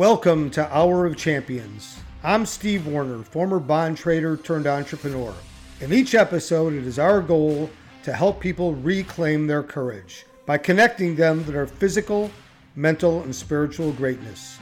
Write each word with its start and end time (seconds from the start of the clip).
Welcome 0.00 0.48
to 0.52 0.74
Hour 0.74 1.04
of 1.04 1.18
Champions. 1.18 1.98
I'm 2.24 2.46
Steve 2.46 2.86
Warner, 2.86 3.22
former 3.22 3.58
bond 3.60 3.98
trader 3.98 4.34
turned 4.38 4.66
entrepreneur. 4.66 5.34
In 5.82 5.92
each 5.92 6.14
episode, 6.14 6.72
it 6.72 6.86
is 6.86 6.98
our 6.98 7.20
goal 7.20 7.68
to 8.04 8.14
help 8.14 8.40
people 8.40 8.74
reclaim 8.76 9.46
their 9.46 9.62
courage 9.62 10.24
by 10.46 10.56
connecting 10.56 11.16
them 11.16 11.44
to 11.44 11.52
their 11.52 11.66
physical, 11.66 12.30
mental, 12.74 13.22
and 13.24 13.36
spiritual 13.36 13.92
greatness. 13.92 14.58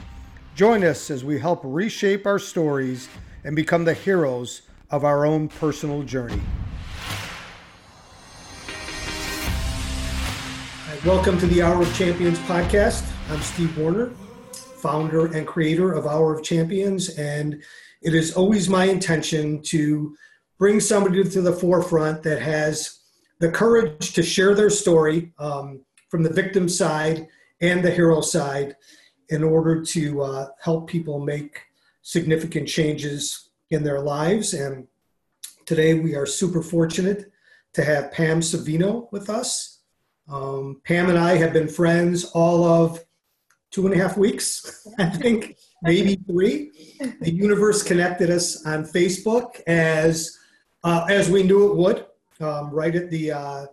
Join 0.55 0.83
us 0.83 1.09
as 1.09 1.23
we 1.23 1.39
help 1.39 1.61
reshape 1.63 2.27
our 2.27 2.37
stories 2.37 3.07
and 3.45 3.55
become 3.55 3.85
the 3.85 3.93
heroes 3.93 4.63
of 4.91 5.05
our 5.05 5.25
own 5.25 5.47
personal 5.47 6.03
journey. 6.03 6.41
Welcome 11.05 11.39
to 11.39 11.47
the 11.47 11.61
Hour 11.61 11.83
of 11.83 11.95
Champions 11.95 12.39
podcast. 12.39 13.09
I'm 13.29 13.39
Steve 13.39 13.77
Warner, 13.77 14.11
founder 14.79 15.27
and 15.27 15.47
creator 15.47 15.93
of 15.93 16.07
Hour 16.07 16.35
of 16.35 16.43
Champions, 16.43 17.09
and 17.17 17.61
it 18.01 18.13
is 18.13 18.33
always 18.33 18.69
my 18.69 18.85
intention 18.85 19.61
to 19.63 20.15
bring 20.57 20.79
somebody 20.79 21.23
to 21.23 21.41
the 21.41 21.53
forefront 21.53 22.23
that 22.23 22.41
has 22.41 22.99
the 23.39 23.51
courage 23.51 24.13
to 24.13 24.23
share 24.23 24.53
their 24.53 24.69
story 24.69 25.31
um, 25.39 25.81
from 26.09 26.23
the 26.23 26.33
victim 26.33 26.67
side 26.67 27.27
and 27.61 27.83
the 27.83 27.91
hero 27.91 28.21
side 28.21 28.75
in 29.29 29.43
order 29.43 29.81
to 29.83 30.21
uh, 30.21 30.47
help 30.61 30.89
people 30.89 31.19
make 31.19 31.61
significant 32.01 32.67
changes 32.67 33.49
in 33.69 33.83
their 33.83 33.99
lives. 33.99 34.53
And 34.53 34.87
today 35.65 35.93
we 35.93 36.15
are 36.15 36.25
super 36.25 36.61
fortunate 36.61 37.31
to 37.73 37.83
have 37.83 38.11
Pam 38.11 38.41
Savino 38.41 39.11
with 39.11 39.29
us. 39.29 39.81
Um, 40.27 40.81
Pam 40.83 41.09
and 41.09 41.17
I 41.17 41.35
have 41.37 41.53
been 41.53 41.67
friends 41.67 42.25
all 42.33 42.63
of 42.63 43.05
two 43.71 43.85
and 43.85 43.93
a 43.93 43.97
half 43.97 44.17
weeks, 44.17 44.87
I 44.99 45.05
think, 45.09 45.57
maybe 45.81 46.15
three. 46.27 46.71
The 47.21 47.31
universe 47.31 47.83
connected 47.83 48.29
us 48.29 48.65
on 48.65 48.83
Facebook 48.83 49.61
as 49.67 50.37
uh, 50.83 51.05
as 51.09 51.29
we 51.29 51.43
knew 51.43 51.71
it 51.71 51.75
would. 51.75 52.05
Um, 52.39 52.71
right 52.71 52.95
at 52.95 53.09
the 53.09 53.31
uh, 53.33 53.65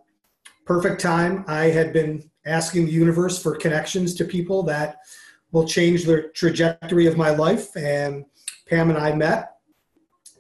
perfect 0.65 1.01
time, 1.01 1.45
I 1.47 1.67
had 1.67 1.93
been 1.93 2.29
asking 2.45 2.87
the 2.87 2.93
universe 2.93 3.41
for 3.41 3.57
connections 3.57 4.15
to 4.15 4.25
people 4.25 4.63
that 4.65 4.99
will 5.53 5.67
change 5.67 6.05
the 6.05 6.31
trajectory 6.35 7.07
of 7.07 7.17
my 7.17 7.31
life, 7.31 7.75
and 7.77 8.25
Pam 8.69 8.91
and 8.91 8.99
I 8.99 9.15
met, 9.15 9.57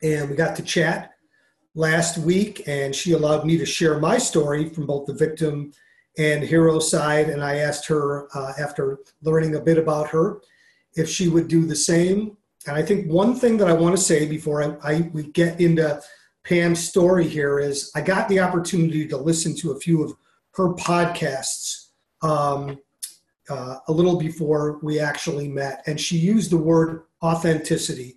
and 0.02 0.28
we 0.28 0.36
got 0.36 0.56
to 0.56 0.62
chat 0.62 1.12
last 1.74 2.18
week, 2.18 2.62
and 2.66 2.94
she 2.94 3.12
allowed 3.12 3.46
me 3.46 3.56
to 3.58 3.66
share 3.66 4.00
my 4.00 4.18
story 4.18 4.68
from 4.68 4.86
both 4.86 5.06
the 5.06 5.14
victim 5.14 5.72
and 6.18 6.42
hero 6.42 6.78
side. 6.78 7.28
And 7.28 7.42
I 7.42 7.56
asked 7.56 7.86
her, 7.88 8.28
uh, 8.34 8.52
after 8.58 9.00
learning 9.22 9.54
a 9.54 9.60
bit 9.60 9.78
about 9.78 10.08
her, 10.08 10.40
if 10.94 11.08
she 11.08 11.28
would 11.28 11.48
do 11.48 11.66
the 11.66 11.76
same. 11.76 12.36
And 12.66 12.76
I 12.76 12.82
think 12.82 13.10
one 13.10 13.34
thing 13.34 13.56
that 13.58 13.68
I 13.68 13.72
want 13.72 13.96
to 13.96 14.02
say 14.02 14.26
before 14.26 14.62
I, 14.62 14.76
I 14.82 15.10
we 15.12 15.24
get 15.24 15.60
into 15.60 16.02
Pam's 16.44 16.88
story 16.88 17.28
here 17.28 17.58
is 17.58 17.90
I 17.94 18.00
got 18.00 18.28
the 18.28 18.40
opportunity 18.40 19.06
to 19.08 19.16
listen 19.16 19.54
to 19.56 19.72
a 19.72 19.78
few 19.78 20.02
of 20.02 20.14
her 20.52 20.74
podcasts 20.74 21.88
um, 22.22 22.78
uh, 23.48 23.76
a 23.86 23.92
little 23.92 24.18
before 24.18 24.78
we 24.82 24.98
actually 24.98 25.48
met, 25.48 25.82
and 25.86 26.00
she 26.00 26.16
used 26.16 26.50
the 26.50 26.56
word 26.56 27.02
authenticity 27.22 28.16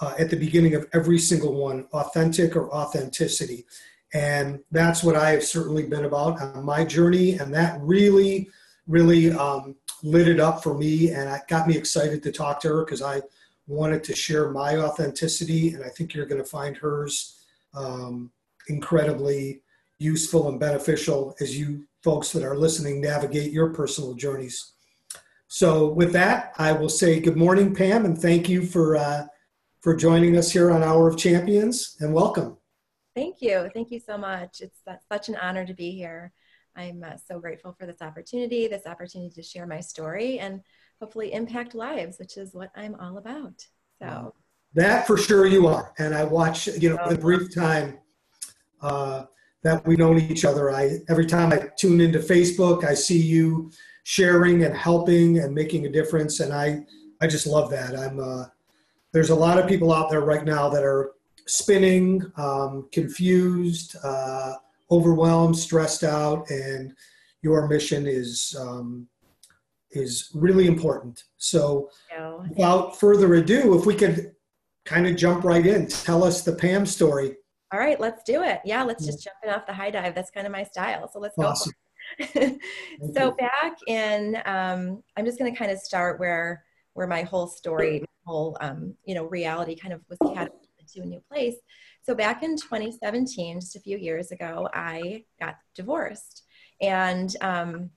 uh, 0.00 0.14
at 0.18 0.30
the 0.30 0.36
beginning 0.36 0.74
of 0.74 0.86
every 0.92 1.18
single 1.18 1.54
one 1.54 1.86
authentic 1.92 2.56
or 2.56 2.72
authenticity. 2.72 3.66
And 4.14 4.60
that's 4.70 5.02
what 5.02 5.16
I 5.16 5.30
have 5.30 5.44
certainly 5.44 5.82
been 5.82 6.04
about 6.04 6.40
on 6.40 6.64
my 6.64 6.84
journey. 6.84 7.34
And 7.34 7.52
that 7.52 7.80
really, 7.80 8.48
really 8.86 9.32
um, 9.32 9.74
lit 10.04 10.28
it 10.28 10.38
up 10.38 10.62
for 10.62 10.78
me. 10.78 11.10
And 11.10 11.28
it 11.28 11.42
got 11.48 11.66
me 11.66 11.76
excited 11.76 12.22
to 12.22 12.32
talk 12.32 12.60
to 12.60 12.68
her 12.68 12.84
because 12.84 13.02
I 13.02 13.22
wanted 13.66 14.04
to 14.04 14.14
share 14.14 14.50
my 14.50 14.76
authenticity. 14.76 15.74
And 15.74 15.82
I 15.82 15.88
think 15.88 16.14
you're 16.14 16.26
going 16.26 16.42
to 16.42 16.48
find 16.48 16.76
hers 16.76 17.44
um, 17.74 18.30
incredibly 18.68 19.62
useful 19.98 20.48
and 20.48 20.60
beneficial 20.60 21.34
as 21.40 21.58
you 21.58 21.84
folks 22.02 22.30
that 22.32 22.44
are 22.44 22.56
listening 22.56 23.00
navigate 23.00 23.50
your 23.50 23.70
personal 23.70 24.14
journeys. 24.14 24.72
So, 25.48 25.88
with 25.88 26.12
that, 26.12 26.52
I 26.58 26.72
will 26.72 26.88
say 26.88 27.20
good 27.20 27.36
morning, 27.36 27.74
Pam, 27.74 28.04
and 28.04 28.18
thank 28.18 28.48
you 28.48 28.66
for 28.66 28.96
uh, 28.96 29.26
for 29.80 29.94
joining 29.94 30.36
us 30.36 30.50
here 30.50 30.70
on 30.70 30.82
Hour 30.82 31.08
of 31.08 31.16
Champions, 31.16 31.96
and 32.00 32.12
welcome. 32.12 32.56
Thank 33.14 33.36
you. 33.40 33.70
Thank 33.72 33.90
you 33.90 34.00
so 34.00 34.18
much. 34.18 34.60
It's 34.60 34.80
such 35.10 35.28
an 35.28 35.36
honor 35.36 35.64
to 35.64 35.74
be 35.74 35.92
here. 35.92 36.32
I'm 36.76 37.04
uh, 37.04 37.16
so 37.16 37.38
grateful 37.38 37.72
for 37.78 37.86
this 37.86 38.02
opportunity, 38.02 38.66
this 38.66 38.86
opportunity 38.86 39.32
to 39.34 39.42
share 39.42 39.66
my 39.66 39.80
story 39.80 40.40
and 40.40 40.60
hopefully 41.00 41.32
impact 41.32 41.74
lives, 41.74 42.18
which 42.18 42.36
is 42.36 42.54
what 42.54 42.70
I'm 42.74 42.96
all 42.96 43.18
about. 43.18 43.64
So 44.02 44.34
that 44.74 45.06
for 45.06 45.16
sure 45.16 45.46
you 45.46 45.68
are. 45.68 45.92
And 45.98 46.14
I 46.14 46.24
watch, 46.24 46.66
you 46.66 46.90
know, 46.90 47.08
the 47.08 47.16
brief 47.16 47.54
time 47.54 47.98
uh, 48.80 49.26
that 49.62 49.86
we've 49.86 49.98
known 49.98 50.18
each 50.18 50.44
other, 50.44 50.72
I 50.72 50.98
every 51.08 51.26
time 51.26 51.52
I 51.52 51.68
tune 51.78 52.00
into 52.00 52.18
Facebook, 52.18 52.84
I 52.84 52.94
see 52.94 53.20
you 53.20 53.70
sharing 54.02 54.64
and 54.64 54.76
helping 54.76 55.38
and 55.38 55.54
making 55.54 55.86
a 55.86 55.88
difference, 55.90 56.40
and 56.40 56.52
I 56.52 56.84
I 57.22 57.26
just 57.26 57.46
love 57.46 57.70
that. 57.70 57.96
I'm 57.96 58.20
uh, 58.20 58.46
there's 59.12 59.30
a 59.30 59.34
lot 59.34 59.58
of 59.58 59.68
people 59.68 59.92
out 59.92 60.10
there 60.10 60.20
right 60.20 60.44
now 60.44 60.68
that 60.68 60.82
are 60.82 61.12
spinning, 61.46 62.22
um, 62.36 62.88
confused, 62.92 63.96
uh, 64.02 64.54
overwhelmed, 64.90 65.56
stressed 65.56 66.04
out, 66.04 66.48
and 66.50 66.92
your 67.42 67.68
mission 67.68 68.06
is 68.06 68.56
um, 68.58 69.06
is 69.90 70.30
really 70.34 70.66
important. 70.66 71.24
So, 71.36 71.90
without 72.48 72.98
further 72.98 73.34
ado, 73.34 73.78
if 73.78 73.86
we 73.86 73.94
could 73.94 74.32
kind 74.84 75.06
of 75.06 75.16
jump 75.16 75.44
right 75.44 75.64
in, 75.64 75.86
tell 75.86 76.24
us 76.24 76.42
the 76.42 76.54
Pam 76.54 76.86
story. 76.86 77.36
All 77.72 77.78
right, 77.78 77.98
let's 77.98 78.22
do 78.24 78.42
it. 78.42 78.60
Yeah, 78.64 78.84
let's 78.84 79.04
just 79.04 79.22
jump 79.22 79.36
in 79.42 79.50
off 79.50 79.66
the 79.66 79.72
high 79.72 79.90
dive. 79.90 80.14
That's 80.14 80.30
kind 80.30 80.46
of 80.46 80.52
my 80.52 80.62
style. 80.62 81.10
So 81.12 81.18
let's 81.18 81.36
awesome. 81.38 81.72
go. 82.18 82.58
so 83.14 83.32
back 83.32 83.76
in, 83.88 84.36
um, 84.44 85.02
I'm 85.16 85.24
just 85.24 85.38
going 85.38 85.52
to 85.52 85.58
kind 85.58 85.70
of 85.70 85.78
start 85.78 86.20
where 86.20 86.64
where 86.92 87.06
my 87.08 87.22
whole 87.22 87.48
story, 87.48 88.04
whole 88.26 88.56
um, 88.60 88.94
you 89.04 89.14
know 89.14 89.24
reality 89.24 89.74
kind 89.74 89.92
of 89.92 90.02
was 90.08 90.18
catapulted 90.34 90.63
to 90.88 91.00
a 91.00 91.06
new 91.06 91.22
place. 91.30 91.56
So 92.02 92.14
back 92.14 92.42
in 92.42 92.56
2017, 92.56 93.60
just 93.60 93.76
a 93.76 93.80
few 93.80 93.96
years 93.96 94.30
ago, 94.30 94.68
I 94.72 95.24
got 95.40 95.56
divorced. 95.74 96.42
And 96.80 97.34
um, 97.40 97.90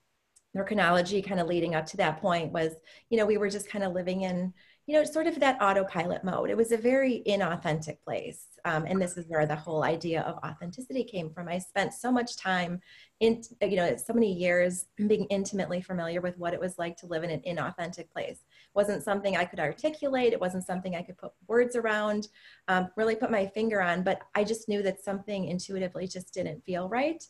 the 0.54 0.64
chronology 0.64 1.22
kind 1.22 1.40
of 1.40 1.48
leading 1.48 1.76
up 1.76 1.86
to 1.88 1.98
that 1.98 2.22
point 2.22 2.52
was, 2.52 2.74
you 3.10 3.18
know, 3.18 3.26
we 3.26 3.38
were 3.38 3.50
just 3.50 3.70
kind 3.70 3.84
of 3.84 3.94
living 3.94 4.22
in, 4.22 4.54
you 4.86 4.94
know, 4.94 5.04
sort 5.04 5.28
of 5.28 5.40
that 5.40 5.62
autopilot 5.62 6.24
mode. 6.24 6.50
It 6.50 6.58
was 6.58 6.72
a 6.72 6.78
very 6.78 7.22
inauthentic 7.28 8.02
place. 8.02 8.46
Um, 8.66 8.86
and 8.86 9.02
this 9.02 9.18
is 9.18 9.28
where 9.28 9.46
the 9.46 9.56
whole 9.56 9.84
idea 9.84 10.22
of 10.22 10.38
authenticity 10.44 11.04
came 11.04 11.30
from. 11.30 11.48
I 11.48 11.60
spent 11.60 11.94
so 11.94 12.12
much 12.12 12.38
time 12.38 12.82
in, 13.20 13.42
you 13.62 13.76
know, 13.76 13.96
so 13.98 14.14
many 14.14 14.34
years 14.34 14.86
being 14.96 15.26
intimately 15.26 15.82
familiar 15.82 16.22
with 16.22 16.38
what 16.38 16.54
it 16.54 16.60
was 16.60 16.78
like 16.78 16.98
to 16.98 17.08
live 17.08 17.24
in 17.24 17.30
an 17.30 17.42
inauthentic 17.48 18.10
place 18.10 18.40
wasn't 18.78 19.04
something 19.04 19.36
I 19.36 19.44
could 19.44 19.60
articulate. 19.60 20.32
It 20.32 20.40
wasn't 20.40 20.64
something 20.64 20.96
I 20.96 21.02
could 21.02 21.18
put 21.18 21.32
words 21.48 21.76
around, 21.76 22.30
um, 22.68 22.90
really 22.96 23.16
put 23.16 23.32
my 23.32 23.48
finger 23.48 23.82
on, 23.82 24.04
but 24.04 24.22
I 24.36 24.44
just 24.44 24.70
knew 24.70 24.84
that 24.84 25.04
something 25.04 25.46
intuitively 25.46 26.08
just 26.08 26.32
didn't 26.32 26.64
feel 26.64 26.88
right. 26.88 27.22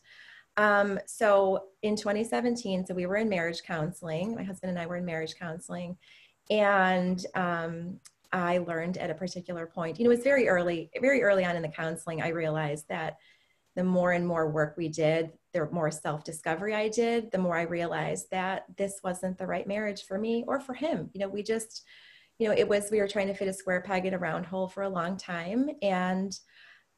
Um, 0.58 1.00
so 1.06 1.64
in 1.82 1.96
2017, 1.96 2.84
so 2.86 2.94
we 2.94 3.06
were 3.06 3.16
in 3.16 3.30
marriage 3.30 3.62
counseling. 3.62 4.34
My 4.34 4.42
husband 4.42 4.70
and 4.70 4.78
I 4.78 4.86
were 4.86 4.96
in 4.96 5.06
marriage 5.06 5.36
counseling. 5.36 5.96
And 6.50 7.24
um, 7.34 7.98
I 8.30 8.58
learned 8.58 8.98
at 8.98 9.10
a 9.10 9.14
particular 9.14 9.66
point, 9.66 9.98
you 9.98 10.04
know, 10.04 10.10
it 10.10 10.16
was 10.16 10.24
very 10.24 10.48
early, 10.48 10.90
very 11.00 11.22
early 11.22 11.46
on 11.46 11.56
in 11.56 11.62
the 11.62 11.68
counseling, 11.68 12.20
I 12.20 12.28
realized 12.28 12.86
that 12.88 13.16
the 13.78 13.84
more 13.84 14.10
and 14.10 14.26
more 14.26 14.50
work 14.50 14.74
we 14.76 14.88
did, 14.88 15.30
the 15.52 15.68
more 15.70 15.88
self 15.88 16.24
discovery 16.24 16.74
I 16.74 16.88
did, 16.88 17.30
the 17.30 17.38
more 17.38 17.56
I 17.56 17.62
realized 17.62 18.26
that 18.32 18.64
this 18.76 18.94
wasn't 19.04 19.38
the 19.38 19.46
right 19.46 19.68
marriage 19.68 20.02
for 20.02 20.18
me 20.18 20.42
or 20.48 20.58
for 20.58 20.74
him. 20.74 21.10
You 21.14 21.20
know, 21.20 21.28
we 21.28 21.44
just, 21.44 21.84
you 22.40 22.48
know, 22.48 22.54
it 22.56 22.68
was, 22.68 22.90
we 22.90 22.98
were 22.98 23.06
trying 23.06 23.28
to 23.28 23.34
fit 23.34 23.46
a 23.46 23.52
square 23.52 23.80
peg 23.80 24.04
in 24.04 24.14
a 24.14 24.18
round 24.18 24.46
hole 24.46 24.66
for 24.66 24.82
a 24.82 24.88
long 24.88 25.16
time. 25.16 25.70
And 25.80 26.36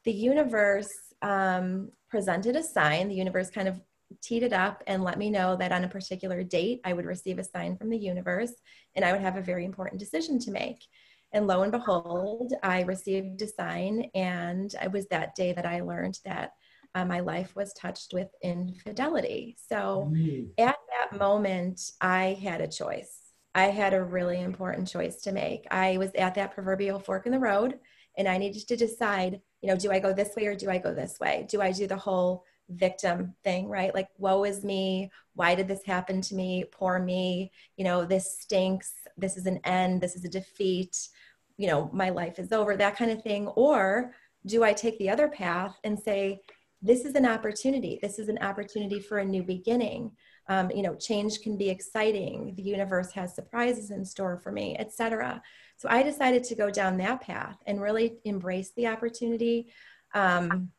the 0.05 0.11
universe 0.11 0.89
um, 1.21 1.91
presented 2.09 2.55
a 2.55 2.63
sign. 2.63 3.09
The 3.09 3.15
universe 3.15 3.51
kind 3.51 3.67
of 3.67 3.79
teed 4.23 4.41
it 4.41 4.51
up 4.51 4.81
and 4.87 5.03
let 5.03 5.19
me 5.19 5.29
know 5.29 5.55
that 5.57 5.71
on 5.71 5.83
a 5.83 5.87
particular 5.87 6.41
date, 6.41 6.81
I 6.83 6.93
would 6.93 7.05
receive 7.05 7.37
a 7.37 7.43
sign 7.43 7.77
from 7.77 7.91
the 7.91 7.97
universe 7.99 8.53
and 8.95 9.05
I 9.05 9.11
would 9.11 9.21
have 9.21 9.37
a 9.37 9.41
very 9.41 9.65
important 9.65 9.99
decision 9.99 10.39
to 10.39 10.51
make. 10.51 10.83
And 11.31 11.45
lo 11.45 11.61
and 11.61 11.71
behold, 11.71 12.53
I 12.61 12.81
received 12.81 13.41
a 13.41 13.47
sign, 13.47 14.09
and 14.13 14.73
it 14.83 14.91
was 14.91 15.07
that 15.07 15.33
day 15.33 15.53
that 15.53 15.65
I 15.65 15.79
learned 15.79 16.19
that 16.25 16.51
uh, 16.95 17.05
my 17.05 17.19
life 17.19 17.55
was 17.55 17.73
touched 17.73 18.13
with 18.13 18.27
infidelity. 18.41 19.55
So 19.69 20.11
mm. 20.13 20.49
at 20.57 20.77
that 20.89 21.17
moment, 21.17 21.91
I 22.01 22.37
had 22.41 22.61
a 22.61 22.67
choice. 22.67 23.17
I 23.53 23.65
had 23.65 23.93
a 23.93 24.03
really 24.03 24.41
important 24.41 24.87
choice 24.87 25.21
to 25.21 25.31
make. 25.31 25.65
I 25.71 25.97
was 25.97 26.11
at 26.15 26.35
that 26.35 26.53
proverbial 26.53 26.99
fork 26.99 27.25
in 27.25 27.31
the 27.31 27.39
road, 27.39 27.79
and 28.17 28.27
I 28.27 28.37
needed 28.37 28.67
to 28.67 28.77
decide 28.77 29.41
you 29.61 29.69
know, 29.69 29.77
do 29.77 29.91
I 29.91 29.99
go 29.99 30.13
this 30.13 30.35
way 30.35 30.47
or 30.47 30.55
do 30.55 30.69
I 30.69 30.77
go 30.77 30.93
this 30.93 31.19
way? 31.19 31.45
Do 31.49 31.61
I 31.61 31.71
do 31.71 31.87
the 31.87 31.97
whole 31.97 32.43
victim 32.69 33.35
thing, 33.43 33.67
right? 33.69 33.93
Like, 33.93 34.09
woe 34.17 34.43
is 34.43 34.63
me. 34.63 35.11
Why 35.35 35.55
did 35.55 35.67
this 35.67 35.83
happen 35.85 36.21
to 36.21 36.35
me? 36.35 36.65
Poor 36.71 36.99
me. 36.99 37.51
You 37.77 37.83
know, 37.83 38.05
this 38.05 38.39
stinks. 38.39 38.93
This 39.17 39.37
is 39.37 39.45
an 39.45 39.59
end. 39.63 40.01
This 40.01 40.15
is 40.15 40.25
a 40.25 40.29
defeat. 40.29 41.09
You 41.57 41.67
know, 41.67 41.89
my 41.93 42.09
life 42.09 42.39
is 42.39 42.51
over, 42.51 42.75
that 42.75 42.97
kind 42.97 43.11
of 43.11 43.21
thing. 43.21 43.47
Or 43.49 44.15
do 44.45 44.63
I 44.63 44.73
take 44.73 44.97
the 44.97 45.09
other 45.09 45.27
path 45.27 45.77
and 45.83 45.99
say, 45.99 46.41
this 46.81 47.05
is 47.05 47.15
an 47.15 47.25
opportunity. 47.25 47.99
This 48.01 48.17
is 48.17 48.27
an 48.27 48.39
opportunity 48.39 48.99
for 48.99 49.19
a 49.19 49.25
new 49.25 49.43
beginning. 49.43 50.11
Um, 50.49 50.71
you 50.71 50.81
know, 50.81 50.95
change 50.95 51.41
can 51.41 51.57
be 51.57 51.69
exciting. 51.69 52.53
The 52.55 52.63
universe 52.63 53.11
has 53.11 53.35
surprises 53.35 53.91
in 53.91 54.03
store 54.03 54.37
for 54.37 54.51
me, 54.51 54.75
etc. 54.79 55.41
So 55.77 55.87
I 55.89 56.03
decided 56.03 56.43
to 56.45 56.55
go 56.55 56.69
down 56.69 56.97
that 56.97 57.21
path 57.21 57.57
and 57.67 57.81
really 57.81 58.17
embrace 58.25 58.71
the 58.75 58.87
opportunity. 58.87 59.71
Um, 60.13 60.71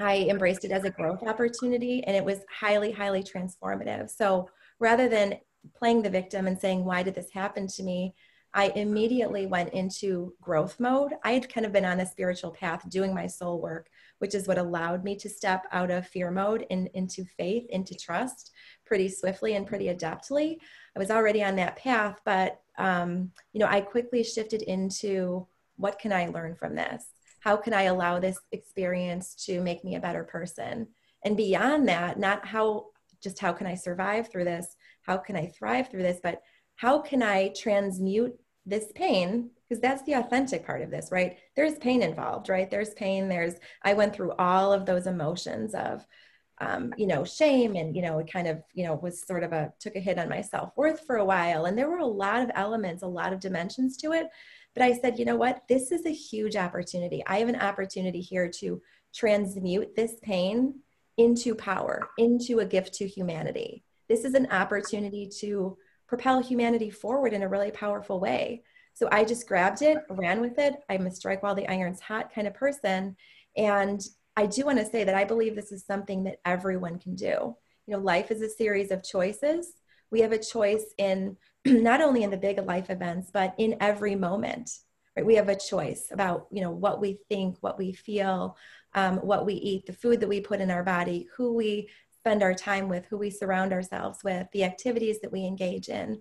I 0.00 0.26
embraced 0.28 0.64
it 0.64 0.72
as 0.72 0.84
a 0.84 0.90
growth 0.90 1.22
opportunity 1.22 2.04
and 2.04 2.16
it 2.16 2.24
was 2.24 2.40
highly, 2.50 2.92
highly 2.92 3.22
transformative. 3.22 4.10
So 4.10 4.50
rather 4.78 5.08
than 5.08 5.38
playing 5.74 6.02
the 6.02 6.10
victim 6.10 6.46
and 6.46 6.58
saying, 6.58 6.84
Why 6.84 7.02
did 7.02 7.14
this 7.14 7.30
happen 7.32 7.66
to 7.68 7.82
me? 7.82 8.14
I 8.52 8.68
immediately 8.74 9.46
went 9.46 9.74
into 9.74 10.34
growth 10.40 10.80
mode. 10.80 11.12
I 11.22 11.32
had 11.32 11.52
kind 11.52 11.66
of 11.66 11.72
been 11.72 11.84
on 11.84 12.00
a 12.00 12.06
spiritual 12.06 12.50
path 12.50 12.88
doing 12.88 13.14
my 13.14 13.26
soul 13.26 13.60
work, 13.60 13.88
which 14.18 14.34
is 14.34 14.48
what 14.48 14.58
allowed 14.58 15.04
me 15.04 15.16
to 15.16 15.28
step 15.28 15.64
out 15.72 15.90
of 15.90 16.06
fear 16.06 16.30
mode 16.30 16.66
and 16.70 16.88
into 16.94 17.24
faith, 17.36 17.66
into 17.70 17.94
trust 17.94 18.52
pretty 18.84 19.08
swiftly 19.08 19.54
and 19.54 19.66
pretty 19.66 19.86
adeptly. 19.86 20.56
I 20.94 20.98
was 20.98 21.10
already 21.10 21.42
on 21.42 21.56
that 21.56 21.76
path, 21.76 22.20
but 22.24 22.60
um, 22.78 23.30
you 23.52 23.60
know, 23.60 23.66
I 23.66 23.80
quickly 23.80 24.22
shifted 24.22 24.62
into 24.62 25.46
what 25.76 25.98
can 25.98 26.12
I 26.12 26.26
learn 26.26 26.54
from 26.54 26.74
this? 26.74 27.06
how 27.46 27.56
can 27.56 27.72
I 27.72 27.82
allow 27.82 28.18
this 28.18 28.40
experience 28.50 29.36
to 29.46 29.60
make 29.60 29.84
me 29.84 29.94
a 29.94 30.00
better 30.00 30.24
person? 30.24 30.88
And 31.24 31.36
beyond 31.36 31.88
that, 31.88 32.18
not 32.18 32.44
how 32.44 32.86
just 33.22 33.38
how 33.38 33.52
can 33.52 33.68
I 33.68 33.74
survive 33.76 34.32
through 34.32 34.46
this? 34.46 34.74
How 35.02 35.16
can 35.16 35.36
I 35.36 35.46
thrive 35.56 35.88
through 35.88 36.02
this? 36.02 36.18
But 36.20 36.42
how 36.74 36.98
can 36.98 37.22
I 37.22 37.52
transmute 37.56 38.34
this 38.66 38.92
pain? 38.94 39.50
Because 39.68 39.80
that's 39.80 40.02
the 40.02 40.14
authentic 40.14 40.66
part 40.66 40.82
of 40.82 40.90
this, 40.90 41.08
right? 41.10 41.38
There's 41.54 41.78
pain 41.78 42.02
involved, 42.02 42.48
right? 42.48 42.70
There's 42.70 42.94
pain. 42.94 43.28
There's, 43.28 43.54
I 43.82 43.94
went 43.94 44.14
through 44.14 44.32
all 44.32 44.72
of 44.72 44.86
those 44.86 45.06
emotions 45.06 45.74
of, 45.74 46.06
um, 46.58 46.94
you 46.96 47.06
know, 47.06 47.24
shame 47.24 47.76
and, 47.76 47.94
you 47.94 48.02
know, 48.02 48.18
it 48.18 48.32
kind 48.32 48.46
of, 48.46 48.62
you 48.74 48.84
know, 48.84 48.94
was 48.94 49.26
sort 49.26 49.42
of 49.42 49.52
a, 49.52 49.72
took 49.80 49.96
a 49.96 50.00
hit 50.00 50.18
on 50.18 50.28
my 50.28 50.40
self 50.40 50.70
worth 50.76 51.00
for 51.06 51.16
a 51.16 51.24
while. 51.24 51.66
And 51.66 51.76
there 51.76 51.88
were 51.88 51.98
a 51.98 52.06
lot 52.06 52.42
of 52.42 52.50
elements, 52.54 53.02
a 53.02 53.08
lot 53.08 53.32
of 53.32 53.40
dimensions 53.40 53.96
to 53.98 54.12
it 54.12 54.28
but 54.76 54.84
I 54.84 54.92
said, 54.92 55.18
you 55.18 55.24
know 55.24 55.36
what? 55.36 55.62
This 55.70 55.90
is 55.90 56.04
a 56.04 56.12
huge 56.12 56.54
opportunity. 56.54 57.22
I 57.26 57.38
have 57.38 57.48
an 57.48 57.56
opportunity 57.56 58.20
here 58.20 58.50
to 58.58 58.82
transmute 59.14 59.96
this 59.96 60.16
pain 60.22 60.80
into 61.16 61.54
power, 61.54 62.10
into 62.18 62.58
a 62.58 62.66
gift 62.66 62.92
to 62.96 63.08
humanity. 63.08 63.84
This 64.06 64.26
is 64.26 64.34
an 64.34 64.48
opportunity 64.50 65.30
to 65.40 65.78
propel 66.06 66.40
humanity 66.40 66.90
forward 66.90 67.32
in 67.32 67.42
a 67.42 67.48
really 67.48 67.70
powerful 67.70 68.20
way. 68.20 68.62
So 68.94 69.08
I 69.12 69.24
just 69.24 69.46
grabbed 69.46 69.82
it, 69.82 69.98
ran 70.08 70.40
with 70.40 70.58
it. 70.58 70.74
I'm 70.88 71.06
a 71.06 71.10
strike 71.10 71.42
while 71.42 71.54
the 71.54 71.70
iron's 71.70 72.00
hot 72.00 72.32
kind 72.34 72.46
of 72.46 72.54
person. 72.54 73.16
And 73.56 74.00
I 74.36 74.46
do 74.46 74.64
want 74.64 74.78
to 74.78 74.86
say 74.86 75.04
that 75.04 75.14
I 75.14 75.24
believe 75.24 75.54
this 75.54 75.72
is 75.72 75.84
something 75.84 76.24
that 76.24 76.40
everyone 76.44 76.98
can 76.98 77.14
do. 77.14 77.56
You 77.86 77.94
know, 77.94 77.98
life 77.98 78.30
is 78.30 78.42
a 78.42 78.48
series 78.48 78.90
of 78.90 79.04
choices. 79.04 79.72
We 80.10 80.20
have 80.20 80.32
a 80.32 80.38
choice 80.38 80.94
in 80.98 81.36
not 81.66 82.00
only 82.00 82.22
in 82.22 82.30
the 82.30 82.36
big 82.36 82.58
life 82.64 82.90
events, 82.90 83.30
but 83.32 83.54
in 83.58 83.76
every 83.80 84.14
moment. 84.14 84.70
Right? 85.16 85.26
We 85.26 85.34
have 85.36 85.48
a 85.48 85.58
choice 85.58 86.08
about 86.10 86.46
you 86.50 86.60
know 86.60 86.70
what 86.70 87.00
we 87.00 87.18
think, 87.28 87.56
what 87.60 87.78
we 87.78 87.92
feel, 87.92 88.56
um, 88.94 89.16
what 89.18 89.46
we 89.46 89.54
eat, 89.54 89.86
the 89.86 89.92
food 89.92 90.20
that 90.20 90.28
we 90.28 90.40
put 90.40 90.60
in 90.60 90.70
our 90.70 90.82
body, 90.82 91.28
who 91.36 91.54
we 91.54 91.88
spend 92.26 92.42
our 92.42 92.54
time 92.54 92.88
with, 92.88 93.06
who 93.06 93.16
we 93.16 93.30
surround 93.30 93.72
ourselves 93.72 94.24
with, 94.24 94.46
the 94.52 94.64
activities 94.64 95.20
that 95.20 95.32
we 95.32 95.44
engage 95.44 95.88
in. 95.88 96.20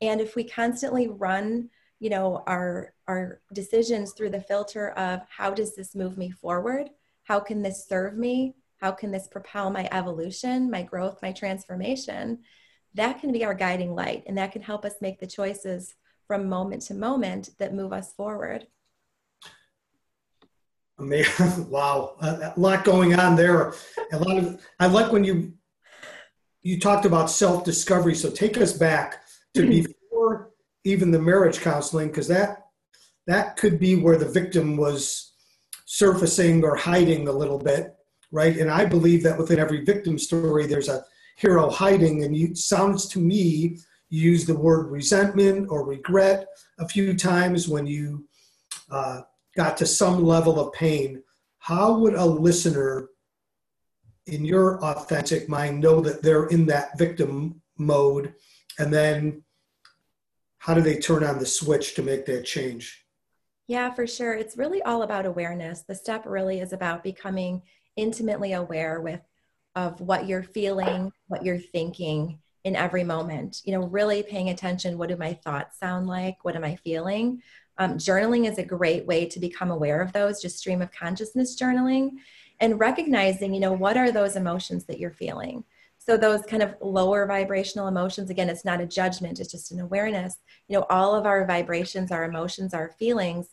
And 0.00 0.20
if 0.20 0.36
we 0.36 0.44
constantly 0.44 1.08
run, 1.08 1.70
you 1.98 2.10
know, 2.10 2.42
our 2.46 2.92
our 3.08 3.40
decisions 3.52 4.12
through 4.12 4.30
the 4.30 4.40
filter 4.40 4.90
of 4.90 5.20
how 5.28 5.50
does 5.52 5.74
this 5.74 5.94
move 5.94 6.18
me 6.18 6.30
forward? 6.30 6.90
How 7.24 7.40
can 7.40 7.62
this 7.62 7.86
serve 7.88 8.16
me? 8.16 8.54
How 8.80 8.92
can 8.92 9.10
this 9.10 9.28
propel 9.28 9.70
my 9.70 9.88
evolution, 9.90 10.70
my 10.70 10.82
growth, 10.82 11.18
my 11.22 11.32
transformation? 11.32 12.40
that 12.96 13.20
can 13.20 13.30
be 13.30 13.44
our 13.44 13.54
guiding 13.54 13.94
light 13.94 14.24
and 14.26 14.36
that 14.38 14.52
can 14.52 14.62
help 14.62 14.84
us 14.84 14.94
make 15.00 15.20
the 15.20 15.26
choices 15.26 15.94
from 16.26 16.48
moment 16.48 16.82
to 16.82 16.94
moment 16.94 17.50
that 17.58 17.74
move 17.74 17.92
us 17.92 18.12
forward. 18.14 18.66
wow, 21.68 22.16
a 22.20 22.52
lot 22.56 22.84
going 22.84 23.14
on 23.14 23.36
there. 23.36 23.74
A 24.12 24.18
lot 24.18 24.38
of 24.38 24.60
I 24.80 24.86
like 24.86 25.12
when 25.12 25.24
you 25.24 25.52
you 26.62 26.80
talked 26.80 27.04
about 27.04 27.30
self 27.30 27.64
discovery. 27.64 28.14
So 28.14 28.30
take 28.30 28.58
us 28.58 28.72
back 28.72 29.22
to 29.54 29.62
mm-hmm. 29.62 29.92
before 29.92 30.50
even 30.84 31.10
the 31.10 31.20
marriage 31.20 31.60
counseling, 31.60 32.08
because 32.08 32.28
that 32.28 32.64
that 33.26 33.56
could 33.56 33.78
be 33.78 33.96
where 33.96 34.16
the 34.16 34.28
victim 34.28 34.76
was 34.76 35.32
surfacing 35.84 36.64
or 36.64 36.76
hiding 36.76 37.28
a 37.28 37.32
little 37.32 37.58
bit, 37.58 37.94
right? 38.32 38.56
And 38.56 38.70
I 38.70 38.86
believe 38.86 39.22
that 39.22 39.38
within 39.38 39.58
every 39.58 39.84
victim 39.84 40.18
story, 40.18 40.66
there's 40.66 40.88
a 40.88 41.04
hero 41.36 41.68
hiding. 41.68 42.24
And 42.24 42.36
you 42.36 42.54
sounds 42.54 43.06
to 43.08 43.18
me 43.18 43.78
you 44.08 44.30
use 44.30 44.46
the 44.46 44.56
word 44.56 44.90
resentment 44.90 45.68
or 45.70 45.84
regret 45.84 46.46
a 46.78 46.88
few 46.88 47.14
times 47.14 47.68
when 47.68 47.86
you 47.86 48.26
uh, 48.90 49.22
got 49.56 49.76
to 49.78 49.86
some 49.86 50.24
level 50.24 50.60
of 50.60 50.72
pain. 50.72 51.22
How 51.58 51.98
would 51.98 52.14
a 52.14 52.24
listener 52.24 53.08
in 54.26 54.44
your 54.44 54.82
authentic 54.84 55.48
mind 55.48 55.80
know 55.80 56.00
that 56.00 56.22
they're 56.22 56.46
in 56.46 56.66
that 56.66 56.98
victim 56.98 57.62
mode? 57.78 58.34
And 58.78 58.92
then 58.92 59.42
how 60.58 60.74
do 60.74 60.80
they 60.80 60.98
turn 60.98 61.24
on 61.24 61.38
the 61.38 61.46
switch 61.46 61.94
to 61.94 62.02
make 62.02 62.26
that 62.26 62.44
change? 62.44 63.04
Yeah, 63.68 63.92
for 63.92 64.06
sure. 64.06 64.34
It's 64.34 64.56
really 64.56 64.82
all 64.82 65.02
about 65.02 65.26
awareness. 65.26 65.82
The 65.82 65.94
step 65.94 66.24
really 66.26 66.60
is 66.60 66.72
about 66.72 67.02
becoming 67.02 67.62
intimately 67.96 68.52
aware 68.52 69.00
with 69.00 69.20
of 69.74 70.00
what 70.00 70.26
you're 70.26 70.42
feeling, 70.42 71.12
what 71.26 71.44
you're 71.44 71.58
thinking 71.58 72.38
in 72.64 72.76
every 72.76 73.04
moment. 73.04 73.60
You 73.64 73.72
know, 73.72 73.86
really 73.86 74.22
paying 74.22 74.50
attention. 74.50 74.98
What 74.98 75.08
do 75.08 75.16
my 75.16 75.34
thoughts 75.34 75.78
sound 75.78 76.06
like? 76.06 76.44
What 76.44 76.56
am 76.56 76.64
I 76.64 76.76
feeling? 76.76 77.42
Um, 77.78 77.94
journaling 77.94 78.50
is 78.50 78.58
a 78.58 78.64
great 78.64 79.06
way 79.06 79.26
to 79.26 79.40
become 79.40 79.70
aware 79.70 80.00
of 80.00 80.12
those, 80.12 80.40
just 80.40 80.58
stream 80.58 80.82
of 80.82 80.92
consciousness 80.92 81.56
journaling 81.60 82.12
and 82.60 82.80
recognizing, 82.80 83.52
you 83.52 83.60
know, 83.60 83.72
what 83.72 83.96
are 83.96 84.10
those 84.10 84.36
emotions 84.36 84.84
that 84.86 84.98
you're 84.98 85.10
feeling? 85.10 85.64
So 85.98 86.16
those 86.16 86.42
kind 86.42 86.62
of 86.62 86.74
lower 86.80 87.26
vibrational 87.26 87.88
emotions, 87.88 88.30
again, 88.30 88.48
it's 88.48 88.64
not 88.64 88.80
a 88.80 88.86
judgment, 88.86 89.40
it's 89.40 89.50
just 89.50 89.72
an 89.72 89.80
awareness. 89.80 90.36
You 90.68 90.78
know, 90.78 90.86
all 90.88 91.14
of 91.14 91.26
our 91.26 91.44
vibrations, 91.44 92.12
our 92.12 92.24
emotions, 92.24 92.72
our 92.72 92.90
feelings 92.98 93.48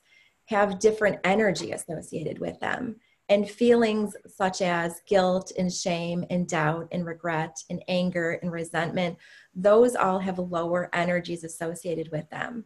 have 0.46 0.80
different 0.80 1.20
energy 1.24 1.72
associated 1.72 2.40
with 2.40 2.60
them 2.60 2.98
and 3.30 3.50
feelings 3.50 4.16
such 4.28 4.62
as 4.62 5.02
guilt 5.08 5.52
and 5.58 5.72
shame 5.72 6.26
and 6.30 6.48
doubt 6.48 6.88
and 6.92 7.06
regret 7.06 7.58
and 7.70 7.84
anger 7.88 8.40
and 8.42 8.52
resentment 8.52 9.18
those 9.56 9.96
all 9.96 10.20
have 10.20 10.40
lower 10.40 10.90
energies 10.94 11.44
associated 11.44 12.12
with 12.12 12.30
them 12.30 12.66